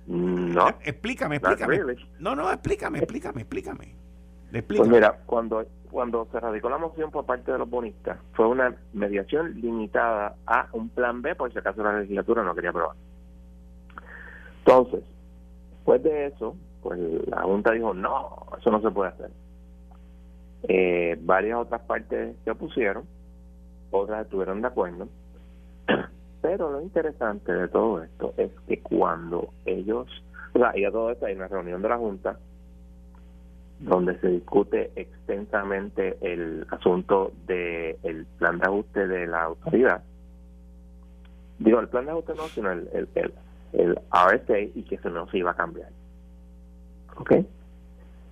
[0.08, 0.70] no.
[0.84, 1.96] Explícame, explícame.
[2.20, 3.96] No, no, explícame, explícame, explícame.
[4.68, 8.76] Pues mira, cuando, cuando se radicó la moción por parte de los bonistas, fue una
[8.94, 12.96] mediación limitada a un plan B, por si acaso la legislatura no quería aprobar.
[14.66, 15.04] Entonces,
[15.70, 19.30] después de eso, pues la Junta dijo, no, eso no se puede hacer.
[20.64, 23.04] Eh, varias otras partes se opusieron,
[23.92, 25.08] otras estuvieron de acuerdo.
[26.42, 30.08] Pero lo interesante de todo esto es que cuando ellos,
[30.56, 32.40] o sea, y a todo esto hay una reunión de la Junta
[33.84, 40.02] donde se discute extensamente el asunto del el plan de ajuste de la autoridad.
[41.60, 43.34] Digo, el plan de ajuste no, sino el, el,
[43.74, 45.90] el, RSA y que eso no se iba a cambiar.
[47.18, 47.32] ¿Ok?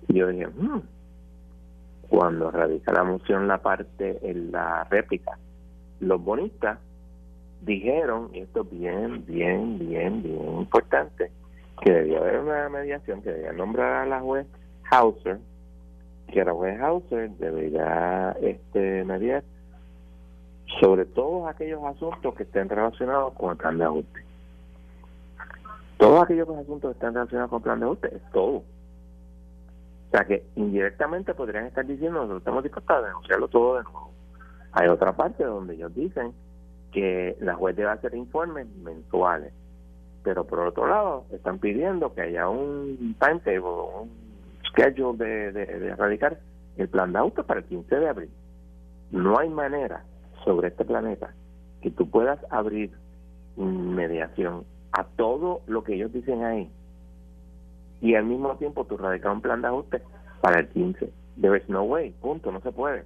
[0.08, 0.80] Y yo dije, hmm".
[2.08, 5.38] cuando radica la moción la parte en la réplica,
[6.00, 6.78] los bonistas
[7.60, 11.30] dijeron, y esto es bien, bien, bien, bien importante,
[11.82, 14.46] que debía haber una mediación, que debía nombrar a la juez
[14.92, 15.38] Hauser,
[16.28, 19.42] que juez Hauser debería este, mediar
[20.80, 24.24] sobre todos aquellos asuntos que estén relacionados con el plan de ajuste.
[25.96, 28.56] Todos aquellos asuntos que estén relacionados con el plan de ajuste es todo.
[28.56, 34.10] O sea que indirectamente podrían estar diciendo nosotros estamos dispuestos a denunciarlo todo de nuevo.
[34.72, 36.34] Hay otra parte donde ellos dicen
[36.92, 39.54] que la juez debe hacer informes mensuales.
[40.22, 44.31] Pero por otro lado, están pidiendo que haya un timetable, un
[44.72, 46.38] schedule de, de, erradicar
[46.76, 48.30] el plan de auto para el 15 de abril.
[49.10, 50.04] No hay manera
[50.44, 51.34] sobre este planeta
[51.80, 52.90] que tú puedas abrir
[53.56, 56.70] mediación a todo lo que ellos dicen ahí
[58.00, 60.02] y al mismo tiempo tú radicar un plan de ajuste
[60.40, 61.12] para el 15.
[61.40, 63.04] There is no way, punto, no se puede.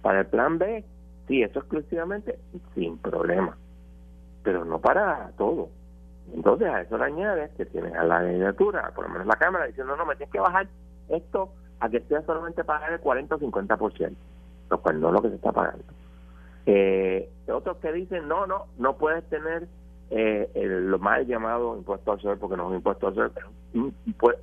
[0.00, 0.84] Para el plan B,
[1.28, 2.38] Sí, eso exclusivamente
[2.74, 3.56] sin problema,
[4.42, 5.68] pero no para todo.
[6.34, 9.66] Entonces a eso le añades que tienes a la legislatura, por lo menos la Cámara,
[9.66, 10.66] diciendo, no, me tienes que bajar
[11.08, 14.14] esto a que sea solamente pagar el 40 o 50%,
[14.70, 15.84] lo cual no es lo que se está pagando.
[16.66, 19.66] Eh, otros que dicen, no, no, no puedes tener
[20.10, 23.74] eh, lo mal llamado impuesto al sol, porque no es un impuesto al sol, es
[23.74, 23.94] un,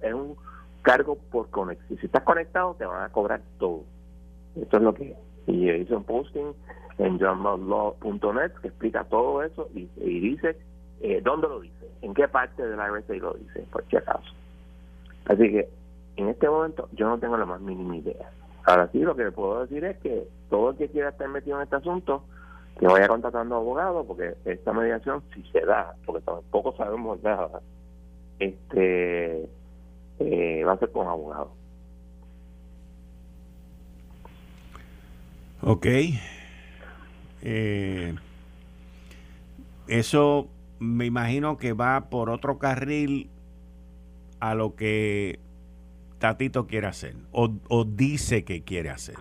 [0.02, 0.36] es un
[0.82, 2.00] cargo por conexión.
[2.00, 3.84] Si estás conectado, te van a cobrar todo.
[4.56, 5.16] Eso es lo que
[5.50, 6.54] y hizo un posting
[7.00, 10.58] en johnmudlaw.net que explica todo eso y, dice
[11.02, 14.34] eh, dónde lo dice, en qué parte del RSA lo dice, por si acaso.
[15.26, 15.70] Así que
[16.18, 18.30] en este momento yo no tengo la más mínima idea.
[18.66, 21.58] Ahora sí, lo que le puedo decir es que todo el que quiera estar metido
[21.58, 22.24] en este asunto,
[22.78, 27.62] que vaya contratando abogados, porque esta mediación, si se da, porque tampoco sabemos nada,
[28.40, 29.50] este
[30.20, 31.50] eh, va a ser con abogados.
[35.62, 35.86] Ok.
[37.42, 38.16] Eh,
[39.88, 40.48] eso
[40.80, 43.30] me imagino que va por otro carril
[44.40, 45.40] a lo que
[46.20, 47.50] Tatito quiere hacer o,
[47.86, 49.16] dice que quiere hacer.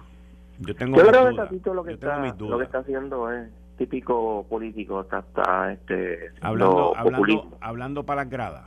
[0.61, 4.45] Yo tengo Yo creo que Tatito lo que, está, lo que está haciendo es típico
[4.49, 8.65] político, está, este, hablando, hablando, hablando para las gradas.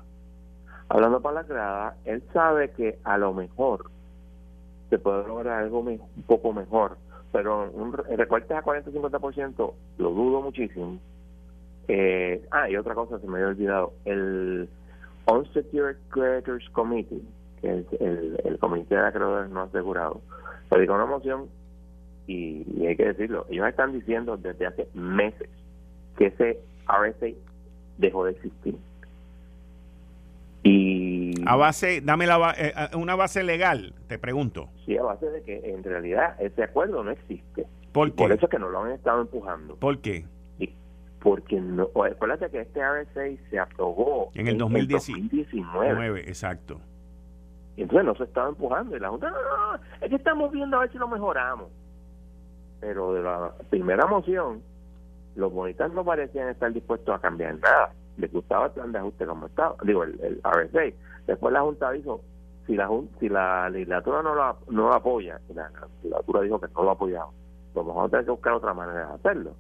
[0.88, 3.90] Hablando para las gradas, él sabe que a lo mejor
[4.90, 6.98] se puede lograr algo un poco mejor
[7.32, 11.00] pero un a 40-50% lo dudo muchísimo.
[11.94, 14.70] Eh, ah, y otra cosa se me había olvidado, el
[15.30, 17.22] Unsecured Creditors Committee,
[17.60, 20.20] que es el, comité de acreedores no asegurados,
[20.70, 21.50] dedicó una moción
[22.28, 25.50] y, hay que decirlo, ellos están diciendo desde hace meses
[26.18, 27.36] que ese RSA
[27.98, 28.78] dejó de existir.
[30.64, 34.70] Y a base, dame la, eh, eh, una base legal, te pregunto.
[34.86, 37.66] Sí, a base de que en realidad ese acuerdo no existe.
[37.92, 39.76] ¿Por Por eso es que no lo han estado empujando.
[39.76, 40.24] ¿Por qué?
[41.22, 46.22] Porque no, acuérdate que este RSA se aprobó en el, 2019.
[46.22, 46.82] exacto.
[47.78, 48.98] Y entonces no se estaba empujando.
[48.98, 51.68] Y la Junta, no, no, no, es que estamos viendo a ver si lo mejoramos.
[52.80, 54.64] Pero de la primera moción,
[55.36, 57.94] los bonistas no parecían estar dispuestos a cambiar nada.
[58.18, 60.96] Les gustaba el plan de ajuste como estaba, digo, el, el RSA.
[61.28, 62.22] Después la Junta dijo,
[62.66, 66.68] si la si la legislatura no lo, no lo apoya, y la, legislatura dijo que
[66.76, 67.30] no lo apoyaba,
[67.74, 69.56] pues vamos a tener que buscar otra manera de hacerlo.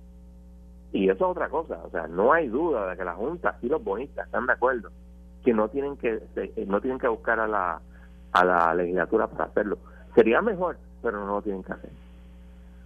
[0.93, 3.67] Y eso es otra cosa, o sea, no hay duda de que la Junta y
[3.67, 4.89] los bonistas están de acuerdo
[5.43, 6.21] que no tienen que
[6.67, 7.81] no tienen que buscar a la
[8.33, 9.77] a la legislatura para hacerlo.
[10.15, 11.89] Sería mejor, pero no lo tienen que hacer.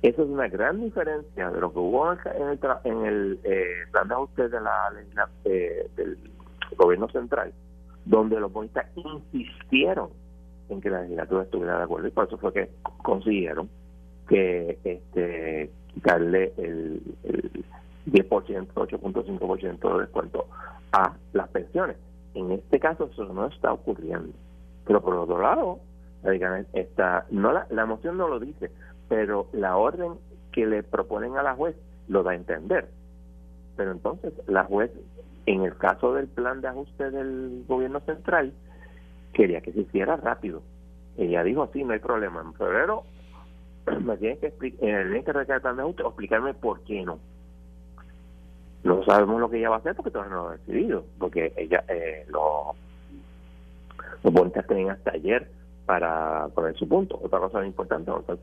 [0.01, 4.07] Eso es una gran diferencia de lo que hubo en el, en el eh, plan
[4.07, 4.91] de ajuste de la,
[5.45, 6.17] eh, del
[6.77, 7.51] gobierno central,
[8.05, 10.09] donde los bonistas insistieron
[10.69, 12.69] en que la legislatura estuviera de acuerdo y por eso fue que
[13.01, 13.69] consiguieron
[14.27, 17.01] que este quitarle el
[18.05, 20.47] 10%, 8.5% de descuento
[20.91, 21.97] a las pensiones.
[22.33, 24.33] En este caso eso no está ocurriendo.
[24.85, 25.79] Pero por otro lado,
[26.73, 28.71] está, no la, la moción no lo dice,
[29.09, 30.13] pero la orden
[30.51, 31.75] que le proponen a la juez
[32.07, 32.87] lo da a entender.
[33.75, 34.91] Pero entonces la juez,
[35.45, 38.53] en el caso del plan de ajuste del gobierno central,
[39.33, 40.61] quería que se hiciera rápido.
[41.17, 42.41] Ella dijo, sí, no hay problema.
[42.41, 43.03] En febrero
[44.01, 47.19] me tienen que explicar, el link que el plan de ajuste, explicarme por qué no.
[48.85, 51.51] No sabemos lo que ella va a hacer porque todavía no lo ha decidido, porque
[51.57, 52.77] ella, eh, los,
[54.23, 55.49] los bonistas tenían hasta ayer
[55.85, 57.19] para poner su punto.
[57.21, 58.37] Otra cosa importante vamos a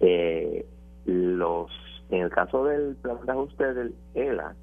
[0.00, 0.66] eh,
[1.06, 1.70] los
[2.10, 4.54] en el caso del plan de ajuste del ELA,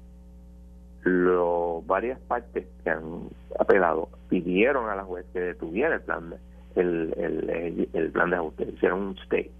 [1.02, 3.28] lo, varias partes que han
[3.58, 6.36] apelado pidieron a la juez que detuviera el plan de,
[6.74, 9.50] el, el, el, plan de ajuste, hicieron un stay.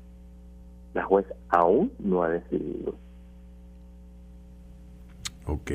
[0.94, 2.94] La juez aún no ha decidido.
[5.48, 5.70] Ok.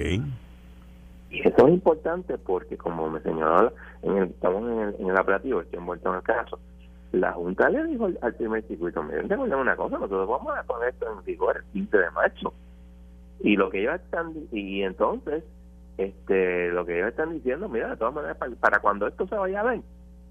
[1.31, 5.17] Y eso es importante porque, como me señaló, en el, estamos en el, en el
[5.17, 6.59] apelativo, estoy envuelto en el caso,
[7.11, 10.89] la Junta le dijo al, primer circuito, miren, tengo una cosa, nosotros vamos a poner
[10.89, 12.53] esto en vigor el 15 de marzo.
[13.39, 15.43] Y lo que ellos están, y entonces,
[15.97, 19.61] este lo que ellos están diciendo, mira, de todas maneras, para, cuando esto se vaya
[19.61, 19.81] a ver,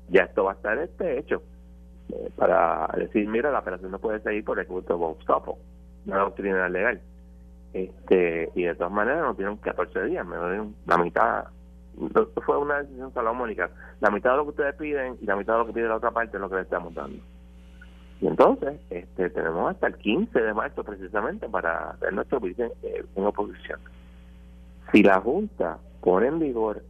[0.09, 1.43] ya esto va a estar este hecho.
[2.11, 6.69] Eh, para decir, mira, la operación no puede seguir por el culto de una doctrina
[6.69, 7.01] legal
[7.73, 11.45] este y de todas maneras nos dieron 14 días, me dieron la mitad.
[12.45, 13.71] Fue una decisión salomónica.
[14.01, 15.97] La mitad de lo que ustedes piden y la mitad de lo que pide la
[15.97, 17.23] otra parte es lo que le estamos dando.
[18.21, 23.05] Y entonces este tenemos hasta el 15 de marzo precisamente para hacer nuestro juicio eh,
[23.17, 23.81] en, oposición.
[24.93, 26.83] Si la Junta pone en vigor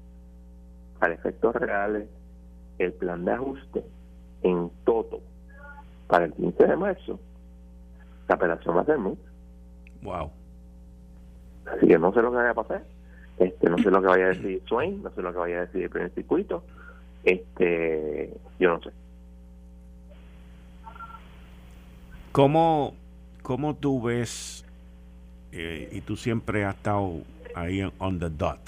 [0.98, 2.08] para efectos reales
[2.78, 3.82] el plan de ajuste
[4.42, 5.20] en todo
[6.06, 7.18] para el 15 de marzo,
[8.28, 9.22] la operación va a ser mucho.
[10.02, 10.30] Wow.
[11.66, 12.84] Así que no sé lo que vaya a pasar.
[13.38, 15.60] Este, no sé lo que vaya a decir Swain, no sé lo que vaya a
[15.62, 16.64] decir el primer circuito.
[17.24, 18.90] Este, yo no sé.
[22.32, 22.94] ¿Cómo,
[23.42, 24.64] cómo tú ves,
[25.52, 27.20] eh, y tú siempre has estado
[27.54, 28.58] ahí on the dot,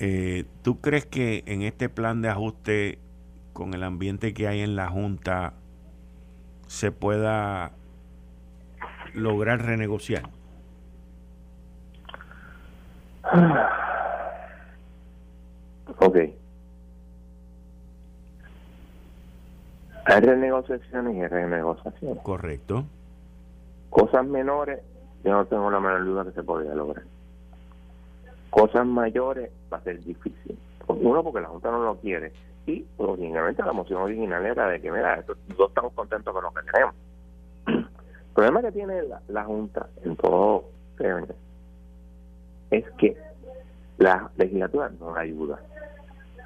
[0.00, 2.98] eh, ¿tú crees que en este plan de ajuste,
[3.52, 5.54] con el ambiente que hay en la Junta,
[6.66, 7.72] se pueda
[9.12, 10.28] lograr renegociar?
[15.98, 16.16] Ok.
[20.06, 22.22] Hay renegociaciones y renegociaciones.
[22.22, 22.84] Correcto.
[23.90, 24.80] Cosas menores,
[25.24, 27.04] yo no tengo la menor duda que se podría lograr.
[28.50, 30.58] Cosas mayores va a ser difícil.
[30.86, 32.32] Uno, porque la Junta no lo quiere.
[32.66, 36.62] Y, originalmente, la moción original era de que, mira, todos estamos contentos con lo que
[36.70, 36.94] tenemos.
[37.66, 40.64] El problema que tiene la, la Junta, en todo
[42.78, 43.16] es que
[43.98, 45.60] la legislatura no ayuda.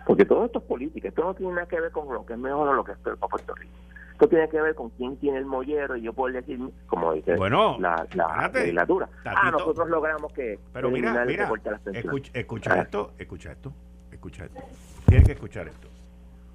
[0.06, 2.38] Porque todo esto es política, esto no tiene nada que ver con lo que es
[2.38, 3.72] mejor o lo que es peor para Puerto Rico.
[4.12, 7.36] Esto tiene que ver con quién tiene el mollero y yo puedo decir, como dice
[7.36, 10.58] la, legislatura, ah, nosotros logramos que...
[10.72, 11.44] Pero mira, mira,
[11.92, 12.80] escucha, escucha ah.
[12.80, 13.72] esto, escucha esto,
[14.10, 14.60] escucha esto.
[15.06, 15.88] Tienes que escuchar esto.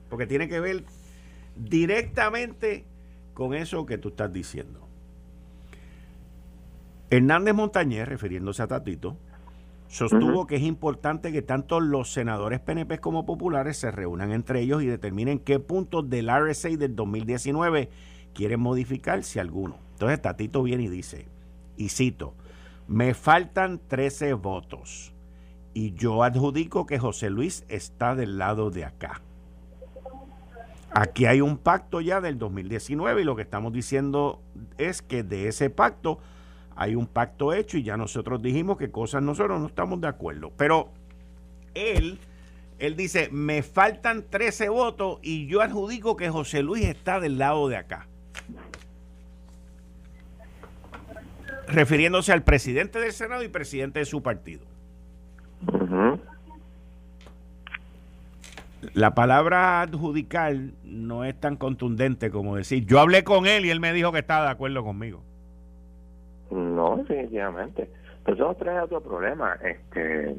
[0.10, 0.84] Porque tiene que ver
[1.56, 2.86] directamente
[3.34, 4.88] con eso que tú estás diciendo.
[7.10, 9.18] Hernández Montañez, refiriéndose a Tatito,
[9.88, 14.82] sostuvo que es importante que tanto los senadores PNP como populares se reúnan entre ellos
[14.84, 17.90] y determinen qué puntos del RSA del 2019
[18.34, 19.78] quieren modificar, si alguno.
[19.94, 21.28] Entonces Tatito viene y dice,
[21.78, 22.34] y cito,
[22.88, 25.14] me faltan 13 votos
[25.74, 29.22] y yo adjudico que José Luis está del lado de acá.
[30.92, 34.42] Aquí hay un pacto ya del 2019 y lo que estamos diciendo
[34.78, 36.20] es que de ese pacto
[36.76, 40.51] hay un pacto hecho y ya nosotros dijimos que cosas nosotros no estamos de acuerdo.
[40.57, 40.89] Pero
[41.74, 42.19] él
[42.80, 47.69] Él dice, me faltan 13 votos y yo adjudico que José Luis está del lado
[47.69, 48.07] de acá.
[51.67, 54.65] Refiriéndose al presidente del Senado y presidente de su partido.
[58.93, 63.80] La palabra adjudicar no es tan contundente como decir, yo hablé con él y él
[63.80, 65.24] me dijo que estaba de acuerdo conmigo.
[66.54, 67.89] No, definitivamente.
[68.24, 69.56] Pero eso trae otro problema.
[69.56, 70.36] Este,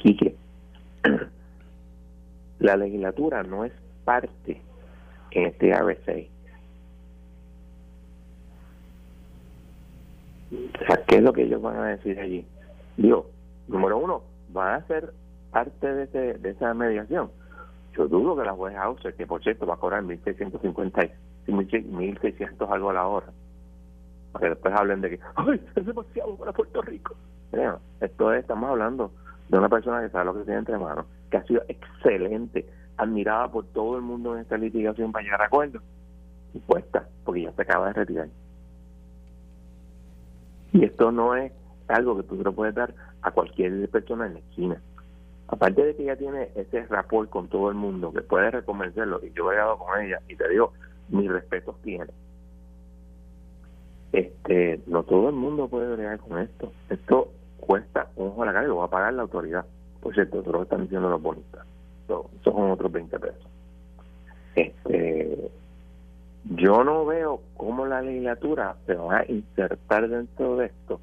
[0.00, 0.34] Quique,
[2.60, 3.72] la legislatura no es
[4.04, 4.60] parte
[5.32, 6.28] en este ABC.
[10.52, 12.46] O sea, ¿qué es lo que ellos van a decir allí?
[12.96, 13.30] Digo,
[13.68, 15.12] número uno, van a ser
[15.50, 17.30] parte de, ese, de esa mediación.
[17.96, 21.10] Yo dudo que la juez Hauser, que por cierto va a cobrar 1.650,
[21.46, 23.26] 1.600 algo a la hora,
[24.32, 27.14] para que después hablen de que, ¡ay, es demasiado para Puerto Rico!
[28.00, 29.12] esto es, estamos hablando
[29.48, 32.64] de una persona que sabe lo que tiene entre manos, que ha sido excelente,
[32.96, 35.80] admirada por todo el mundo en esta litigación para llegar a acuerdo,
[36.54, 38.28] y puesta, porque ya se acaba de retirar.
[40.72, 41.52] Y esto no es
[41.88, 44.80] algo que tú te lo puedes dar a cualquier persona en la esquina.
[45.48, 49.32] Aparte de que ella tiene ese rapport con todo el mundo, que puede reconvencerlo, y
[49.32, 50.72] yo he llegado con ella, y te digo,
[51.08, 52.06] mis respetos tiene.
[54.12, 56.72] Este, no todo el mundo puede bregar con esto.
[56.88, 57.28] Esto
[57.60, 59.64] cuesta un ojo a la cara y lo va a pagar la autoridad.
[60.00, 61.66] Por cierto, eso lo están diciendo los bonistas.
[62.04, 63.46] Eso, son otros 20 pesos.
[64.56, 65.50] Este,
[66.44, 71.00] yo no veo cómo la legislatura se va a insertar dentro de esto.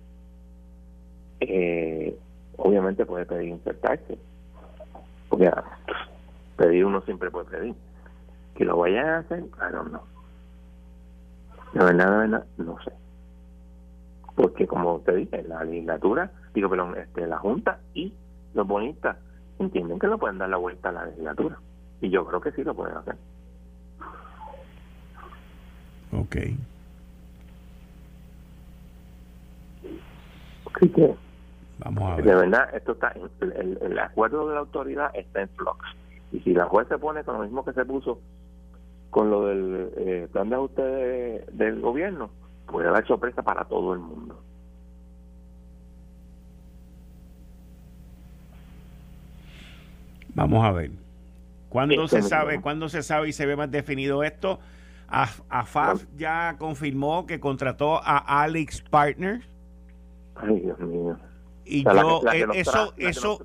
[1.39, 2.17] Eh,
[2.57, 4.17] obviamente puede pedir insertarse,
[5.29, 5.51] porque
[6.57, 7.75] pedir uno siempre puede pedir.
[8.55, 10.16] Que lo vayan a hacer, claro, no.
[11.77, 12.91] De verdad, de verdad, no sé.
[14.35, 18.11] Porque como te dije, la legislatura, digo, perdón, este, la Junta y
[18.55, 19.17] los bonistas
[19.59, 21.59] entienden que no pueden dar la vuelta a la legislatura.
[22.01, 23.15] Y yo creo que sí lo pueden hacer.
[26.13, 26.35] Ok.
[30.95, 31.15] que,
[31.77, 32.25] Vamos a ver.
[32.25, 35.85] De verdad, esto está el, el, acuerdo de la autoridad está en flux.
[36.31, 38.19] Y si la juez se pone con lo mismo que se puso
[39.09, 40.81] con lo del eh, plan de ajuste
[41.51, 42.29] del gobierno,
[42.65, 44.41] puede dar sorpresa para todo el mundo.
[50.35, 50.91] Vamos a ver.
[51.69, 54.59] ¿Cuándo se sabe, cuándo se sabe y se ve más definido esto?
[55.09, 59.45] AFAF ya confirmó que contrató a Alex Partners.
[60.35, 61.17] Ay, Dios mío.
[61.69, 62.21] Y yo,
[62.53, 63.39] eso, eso,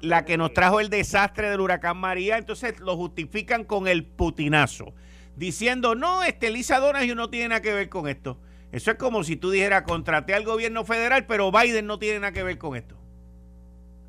[0.00, 4.92] la que nos trajo el desastre del huracán María, entonces lo justifican con el putinazo,
[5.36, 8.36] diciendo, no, este Lisa Donahue no tiene nada que ver con esto.
[8.70, 12.32] Eso es como si tú dijeras, contraté al gobierno federal, pero Biden no tiene nada
[12.32, 12.96] que ver con esto.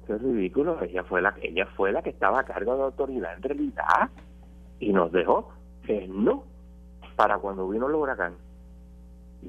[0.03, 2.86] Eso es ridículo, ella fue la, ella fue la que estaba a cargo de la
[2.86, 4.10] autoridad en realidad
[4.80, 5.51] y nos dejó
[5.86, 6.43] que no
[7.16, 8.34] para cuando vino el huracán.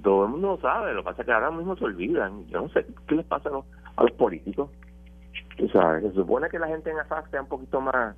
[0.02, 2.46] Todo el mundo lo sabe, lo que pasa es que ahora mismo se olvidan.
[2.46, 3.64] Yo no sé qué les pasa a los,
[4.12, 4.70] políticos.
[5.56, 8.14] Tú sabes, se supone que la gente en AFAC sea un poquito más,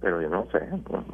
[0.00, 0.60] pero yo no sé,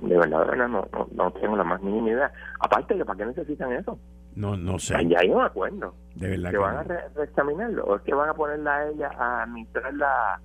[0.03, 2.33] de verdad, no, no, tengo la más mínima idea.
[2.61, 3.99] Aparte para qué necesitan eso.
[4.37, 4.95] No, no sé.
[5.07, 5.95] Ya hay un acuerdo.
[6.15, 6.51] De verdad.
[6.51, 7.85] ¿Que, van a reexaminarlo?
[7.85, 10.41] ¿O es que van a ponerla a ella a administrar la,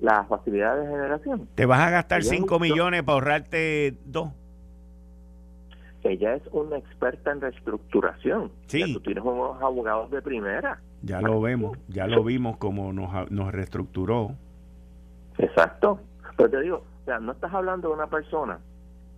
[0.00, 1.48] la facilidad de generación?
[1.54, 4.30] ¿Te vas a gastar 5 millones para ahorrarte dos?
[6.04, 8.50] ella es una experta en reestructuración.
[8.66, 8.92] Sí.
[8.92, 10.80] tú tienes unos abogados de primera.
[11.02, 14.32] Ya lo vemos, ya lo vimos como nos, nos reestructuró.
[15.38, 16.00] Exacto.
[16.36, 18.58] Pero te digo, o sea, no estás hablando de una persona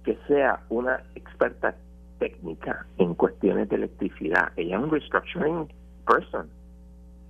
[0.02, 1.74] que sea una experta
[2.18, 4.52] técnica en cuestiones de electricidad.
[4.56, 5.68] Ella es un restructuring
[6.06, 6.48] person.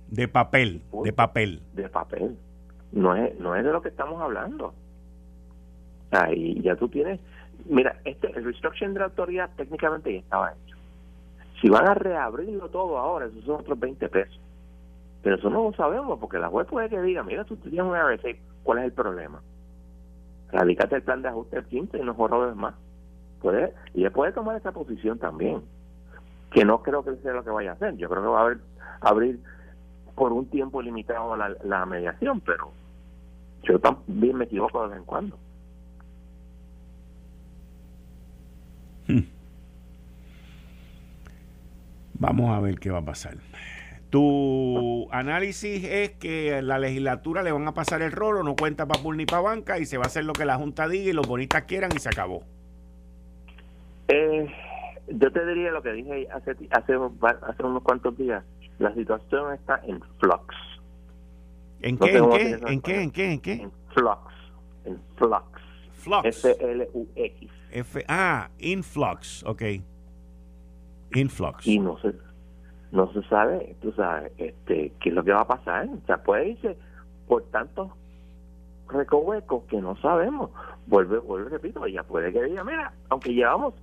[0.09, 1.61] De papel, de papel.
[1.73, 2.37] De papel.
[2.91, 4.73] No es, no es de lo que estamos hablando.
[6.33, 7.19] Y ya tú tienes
[7.65, 10.75] Mira, este, el restructuring de la autoridad técnicamente ya estaba hecho.
[11.61, 14.39] Si van a reabrirlo todo ahora, esos son otros 20 pesos.
[15.25, 17.95] Pero eso no lo sabemos, porque la web puede que diga, mira, tú tienes un
[17.95, 19.41] RSA, ¿cuál es el problema?
[20.51, 22.75] Radicate el plan de ajuste del 15 y no jorobes más.
[23.41, 25.63] Puede, y él puede tomar esa posición también,
[26.51, 27.97] que no creo que sea lo que vaya a hacer.
[27.97, 29.39] Yo creo que va a abrir
[30.13, 32.69] por un tiempo limitado la, la mediación, pero
[33.63, 35.39] yo también me equivoco de vez en cuando.
[39.07, 39.23] Hmm.
[42.19, 43.37] Vamos a ver qué va a pasar.
[44.15, 49.03] Tu análisis es que la legislatura le van a pasar el rolo, no cuenta para
[49.03, 51.13] pool ni para banca y se va a hacer lo que la Junta diga y
[51.13, 52.41] los bonistas quieran y se acabó.
[54.07, 54.47] Eh,
[55.09, 56.93] yo te diría lo que dije hace, hace,
[57.41, 58.41] hace unos cuantos días.
[58.79, 60.55] La situación está en flux.
[61.81, 62.15] ¿En qué?
[62.15, 62.51] ¿En qué?
[62.51, 63.01] ¿En qué?
[63.01, 63.31] ¿En qué?
[63.33, 63.69] ¿En qué?
[63.93, 64.33] flux.
[64.85, 65.61] en Flux.
[65.91, 66.25] Flux.
[66.25, 67.51] F-L-U-X.
[67.69, 69.61] F ah, Influx, ok.
[71.13, 71.67] Influx.
[71.67, 72.13] Y no se,
[72.95, 75.87] no se sabe, tú sabes, este, qué es lo que va a pasar.
[75.87, 76.77] O sea, puede irse
[77.27, 77.91] por tantos
[78.87, 80.51] recovecos que no sabemos.
[80.87, 83.73] Vuelve, vuelve, repito, ya puede que diga, mira, aunque llevamos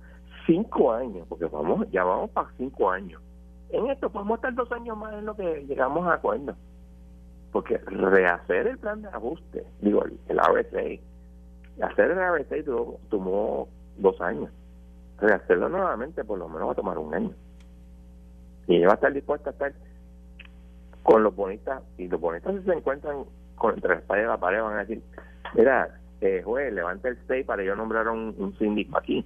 [0.45, 3.21] cinco años, porque vamos, ya vamos para cinco años.
[3.69, 6.55] En esto podemos estar dos años más en lo que llegamos a acuerdo.
[7.51, 12.55] Porque rehacer el plan de ajuste, digo, el, RSA, hacer el RSA
[13.09, 14.49] tomó dos años.
[15.19, 17.31] Rehacerlo nuevamente por lo menos va a tomar un año.
[18.67, 19.73] Y ella va a estar dispuesta a estar
[21.03, 24.37] con los bonistas, y los bonistas si se encuentran con entre la espalda y la
[24.37, 25.01] pared van a decir,
[25.53, 29.25] mira, eh, juez, levanta el stay para yo nombrar un, un síndico aquí.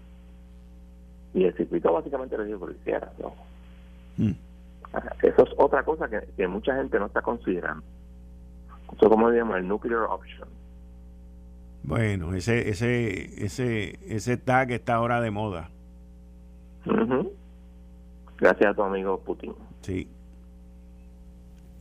[1.34, 3.12] Y el circuito básicamente le dijo lo hiciera.
[4.18, 4.32] Mm.
[5.22, 7.84] Eso es otra cosa que, que mucha gente no está considerando.
[8.96, 10.48] Eso como digamos el nuclear option.
[11.84, 15.70] Bueno, ese ese ese ese tag está ahora de moda.
[18.38, 19.54] Gracias a tu amigo Putin.
[19.82, 20.08] Sí.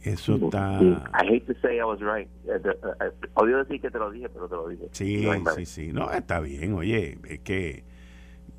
[0.03, 0.81] Eso está.
[0.81, 2.29] I hate to say I was right.
[2.47, 4.89] Eh, eh, odio decir que te lo dije, pero te lo dije.
[4.93, 5.27] Sí,
[5.57, 5.93] sí, sí.
[5.93, 6.75] No, está bien.
[6.75, 7.83] Oye, es que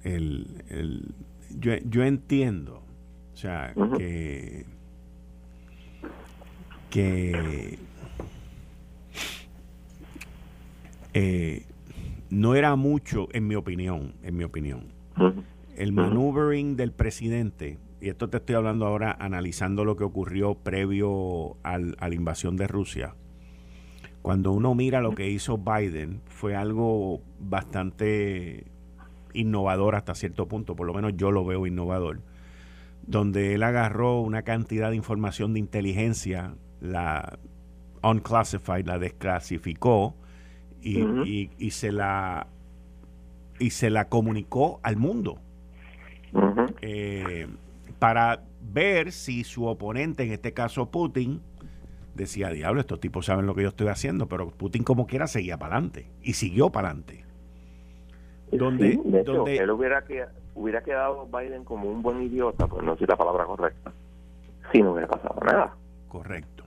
[0.04, 1.16] el, el,
[1.58, 2.84] yo, yo entiendo.
[3.34, 4.66] O sea, que.
[6.90, 7.80] que
[11.20, 11.64] Eh,
[12.30, 14.84] no era mucho, en mi opinión, en mi opinión.
[15.76, 21.58] El maneuvering del presidente, y esto te estoy hablando ahora analizando lo que ocurrió previo
[21.64, 23.16] a la invasión de Rusia.
[24.22, 28.66] Cuando uno mira lo que hizo Biden, fue algo bastante
[29.34, 32.22] innovador hasta cierto punto, por lo menos yo lo veo innovador,
[33.06, 37.40] donde él agarró una cantidad de información de inteligencia, la
[38.04, 40.16] unclassified, la desclasificó,
[40.82, 42.48] y, y, se la
[43.60, 45.40] y se la comunicó al mundo.
[46.82, 47.48] Eh,
[48.00, 51.42] para ver si su oponente, en este caso Putin,
[52.16, 55.58] decía, diablo, estos tipos saben lo que yo estoy haciendo, pero Putin como quiera seguía
[55.58, 57.24] para adelante y siguió para adelante.
[58.52, 60.26] Donde, donde él hubiera, que,
[60.56, 63.92] hubiera quedado Biden como un buen idiota, pues no sé la palabra correcta,
[64.72, 65.76] si no hubiera pasado nada.
[66.08, 66.58] Correcto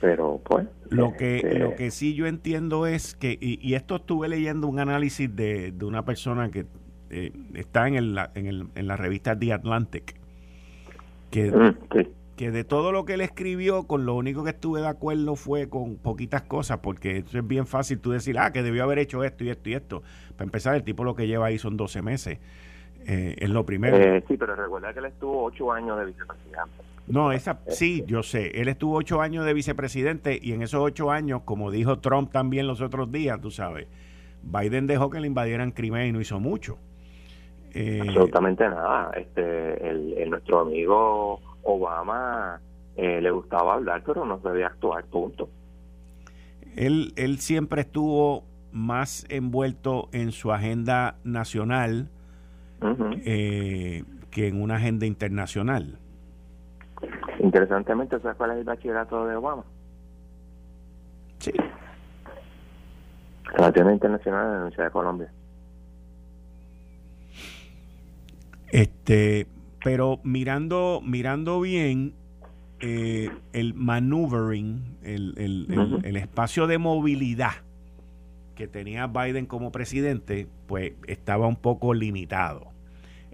[0.00, 4.28] pero pues lo que este, lo que sí yo entiendo es que y, esto estuve
[4.28, 6.66] leyendo un análisis de, de una persona que
[7.10, 10.14] eh, está en, el, en, el, en la revista The Atlantic
[11.30, 11.76] que, mm,
[12.36, 15.68] que de todo lo que él escribió con lo único que estuve de acuerdo fue
[15.68, 19.24] con poquitas cosas porque eso es bien fácil tú decir ah que debió haber hecho
[19.24, 20.02] esto y esto y esto
[20.36, 22.38] para empezar el tipo lo que lleva ahí son 12 meses
[23.06, 26.88] eh, es lo primero eh, sí pero recuerda que él estuvo 8 años de vicepresidente
[27.08, 28.60] no, esa sí, yo sé.
[28.60, 32.66] Él estuvo ocho años de vicepresidente y en esos ocho años, como dijo Trump también
[32.66, 33.86] los otros días, tú sabes,
[34.42, 36.78] Biden dejó que le invadieran Crimea y no hizo mucho.
[37.80, 39.12] Eh, Absolutamente nada.
[39.14, 42.60] Este, el, nuestro amigo Obama
[42.96, 45.48] eh, le gustaba hablar, pero no sabía actuar, punto.
[46.74, 52.08] Él, él siempre estuvo más envuelto en su agenda nacional
[53.24, 54.02] eh,
[54.32, 56.00] que en una agenda internacional.
[57.38, 59.62] Interesantemente, ¿sabes cuál es el bachillerato de Obama?
[61.38, 61.52] Sí.
[63.44, 65.32] Relaciones Internacional de la Universidad de Colombia.
[68.70, 69.46] Este,
[69.82, 72.14] pero mirando, mirando bien
[72.80, 77.52] eh, el maneuvering, el, el, el, espacio de movilidad
[78.54, 82.68] que tenía Biden como presidente, pues estaba un poco limitado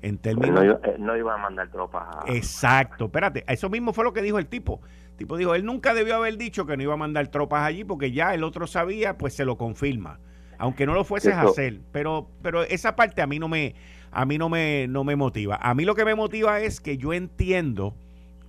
[0.03, 0.64] en términos...
[0.99, 2.32] No iba, a mandar tropas a...
[2.32, 4.80] Exacto, espérate, eso mismo fue lo que dijo el tipo.
[5.12, 7.85] El tipo dijo, él nunca debió haber dicho que no iba a mandar tropas allí
[7.85, 10.20] porque ya el otro sabía, pues se lo confirma.
[10.59, 13.74] Aunque no lo fueses a hacer, pero pero esa parte a mí no me
[14.15, 15.57] a mí no me no me motiva.
[15.57, 17.95] A mí lo que me motiva es que yo entiendo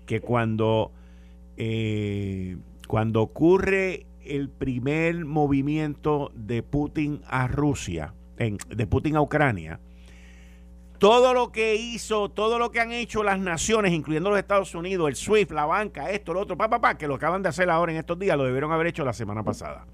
[0.06, 0.92] que cuando
[1.58, 2.58] eh,
[2.88, 9.80] cuando ocurre el primer movimiento de Putin a Rusia, de Putin a Ucrania,
[10.98, 15.10] todo lo que hizo, todo lo que han hecho las naciones, incluyendo los Estados Unidos,
[15.10, 17.92] el SWIFT, la banca, esto, lo otro, papá, pa, que lo acaban de hacer ahora
[17.92, 19.86] en estos días, lo debieron haber hecho la semana pasada.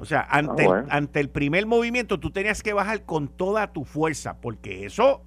[0.00, 3.72] O sea, ante, ah, el, ante el primer movimiento tú tenías que bajar con toda
[3.72, 5.22] tu fuerza, porque eso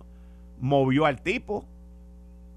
[0.59, 1.65] movió al tipo.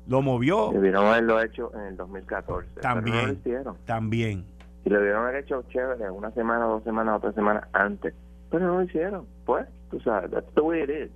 [0.08, 0.70] Lo movió.
[0.72, 2.80] Debieron haberlo hecho en el 2014.
[2.80, 3.16] También.
[3.16, 3.76] no lo hicieron.
[3.84, 4.44] También.
[4.84, 8.14] Y lo debieron haber hecho chévere, una semana, dos semanas, otra semana antes.
[8.50, 9.26] Pero no lo hicieron.
[9.44, 11.10] Pues, tú sabes, that's the way it is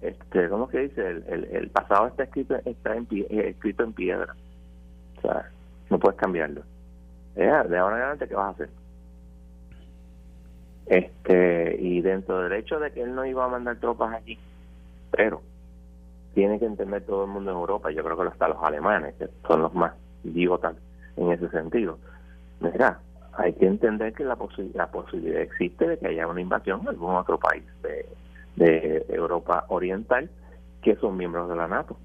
[0.00, 4.34] este cómo que dice el, el, pasado está escrito está en eh, escrito en piedra
[5.18, 5.50] o sea
[5.90, 6.62] no puedes cambiarlo
[7.34, 8.70] de ahora en adelante qué vas a hacer
[10.90, 14.36] Este, y dentro del hecho de que él no iba a mandar tropas allí,
[15.12, 15.40] pero
[16.34, 19.28] tiene que entender todo el mundo en Europa, yo creo que hasta los alemanes, que
[19.46, 19.92] son los más
[20.24, 20.74] idiotas
[21.16, 21.96] en ese sentido.
[22.58, 22.98] Mira,
[23.34, 24.36] hay que entender que la,
[24.74, 28.06] la posibilidad existe de que haya una invasión en algún otro país de,
[28.56, 30.28] de Europa Oriental
[30.82, 31.96] que son miembros de la NATO.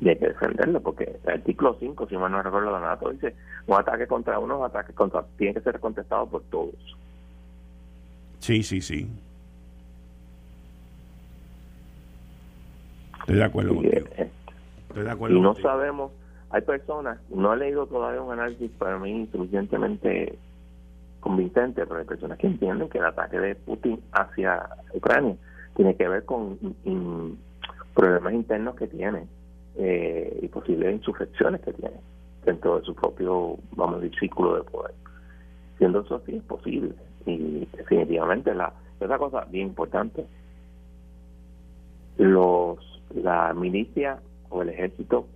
[0.00, 3.34] Y hay que defenderlo, porque el artículo 5, si mal no recuerdo, la NATO dice:
[3.66, 5.24] un ataque contra uno, un ataque contra.
[5.36, 6.74] tiene que ser contestado por todos.
[8.38, 9.08] Sí, sí, sí.
[13.20, 14.06] Estoy de acuerdo contigo.
[14.16, 14.30] Eh,
[14.88, 16.12] Estoy de acuerdo y no sabemos,
[16.50, 20.38] hay personas, no he leído todavía un análisis para mí suficientemente
[21.20, 25.36] convincente, pero hay personas que entienden que el ataque de Putin hacia Ucrania
[25.76, 26.58] tiene que ver con
[27.94, 29.26] problemas internos que tiene
[29.78, 31.96] eh, y posibles insurrecciones que tiene
[32.44, 34.94] dentro de su propio, vamos a decir, círculo de poder.
[35.78, 36.94] Siendo eso así, es posible.
[37.26, 40.26] Y definitivamente, la otra cosa bien importante,
[42.16, 42.78] los
[43.14, 44.20] la milicia
[44.50, 45.26] o el ejército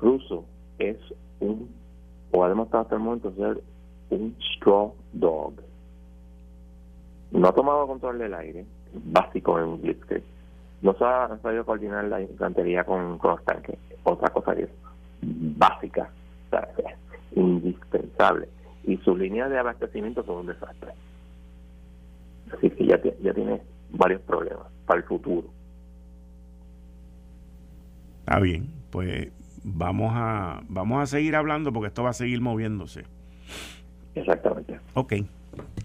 [0.00, 0.44] ruso
[0.78, 0.96] es
[1.40, 1.68] un,
[2.32, 3.62] o ha demostrado hasta el momento ser
[4.10, 5.54] un straw dog.
[7.30, 10.22] No ha tomado control del aire, básico en Blitzkrieg.
[10.82, 13.76] No se ha sabido coordinar la infantería con, los tanques.
[14.02, 14.70] Otra cosa que es
[15.22, 16.10] básica,
[17.34, 18.48] indispensable.
[18.84, 20.92] Y sus líneas de abastecimiento son un desastre.
[22.56, 23.60] Así que ya, ya tiene
[23.90, 25.48] varios problemas para el futuro.
[28.20, 29.30] Está bien, pues
[29.62, 33.04] vamos a, vamos a seguir hablando porque esto va a seguir moviéndose.
[34.14, 34.80] Exactamente.
[34.94, 35.14] Ok.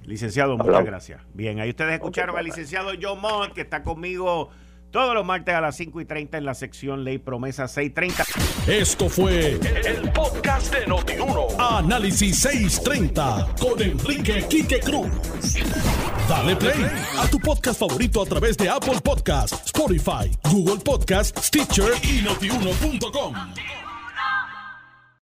[0.05, 1.21] Licenciado, muchas gracias.
[1.33, 4.49] Bien, ahí ustedes escucharon al licenciado John Mott, que está conmigo
[4.95, 8.23] todos los martes a las 5 y 30 en la sección Ley Promesa 630.
[8.71, 11.47] Esto fue el, podcast de Notiuno.
[11.59, 15.11] Análisis 630 con Enrique Quique Cruz.
[16.29, 16.85] Dale play
[17.17, 23.33] a tu podcast favorito a través de Apple Podcasts, Spotify, Google Podcasts, Stitcher y notiuno.com.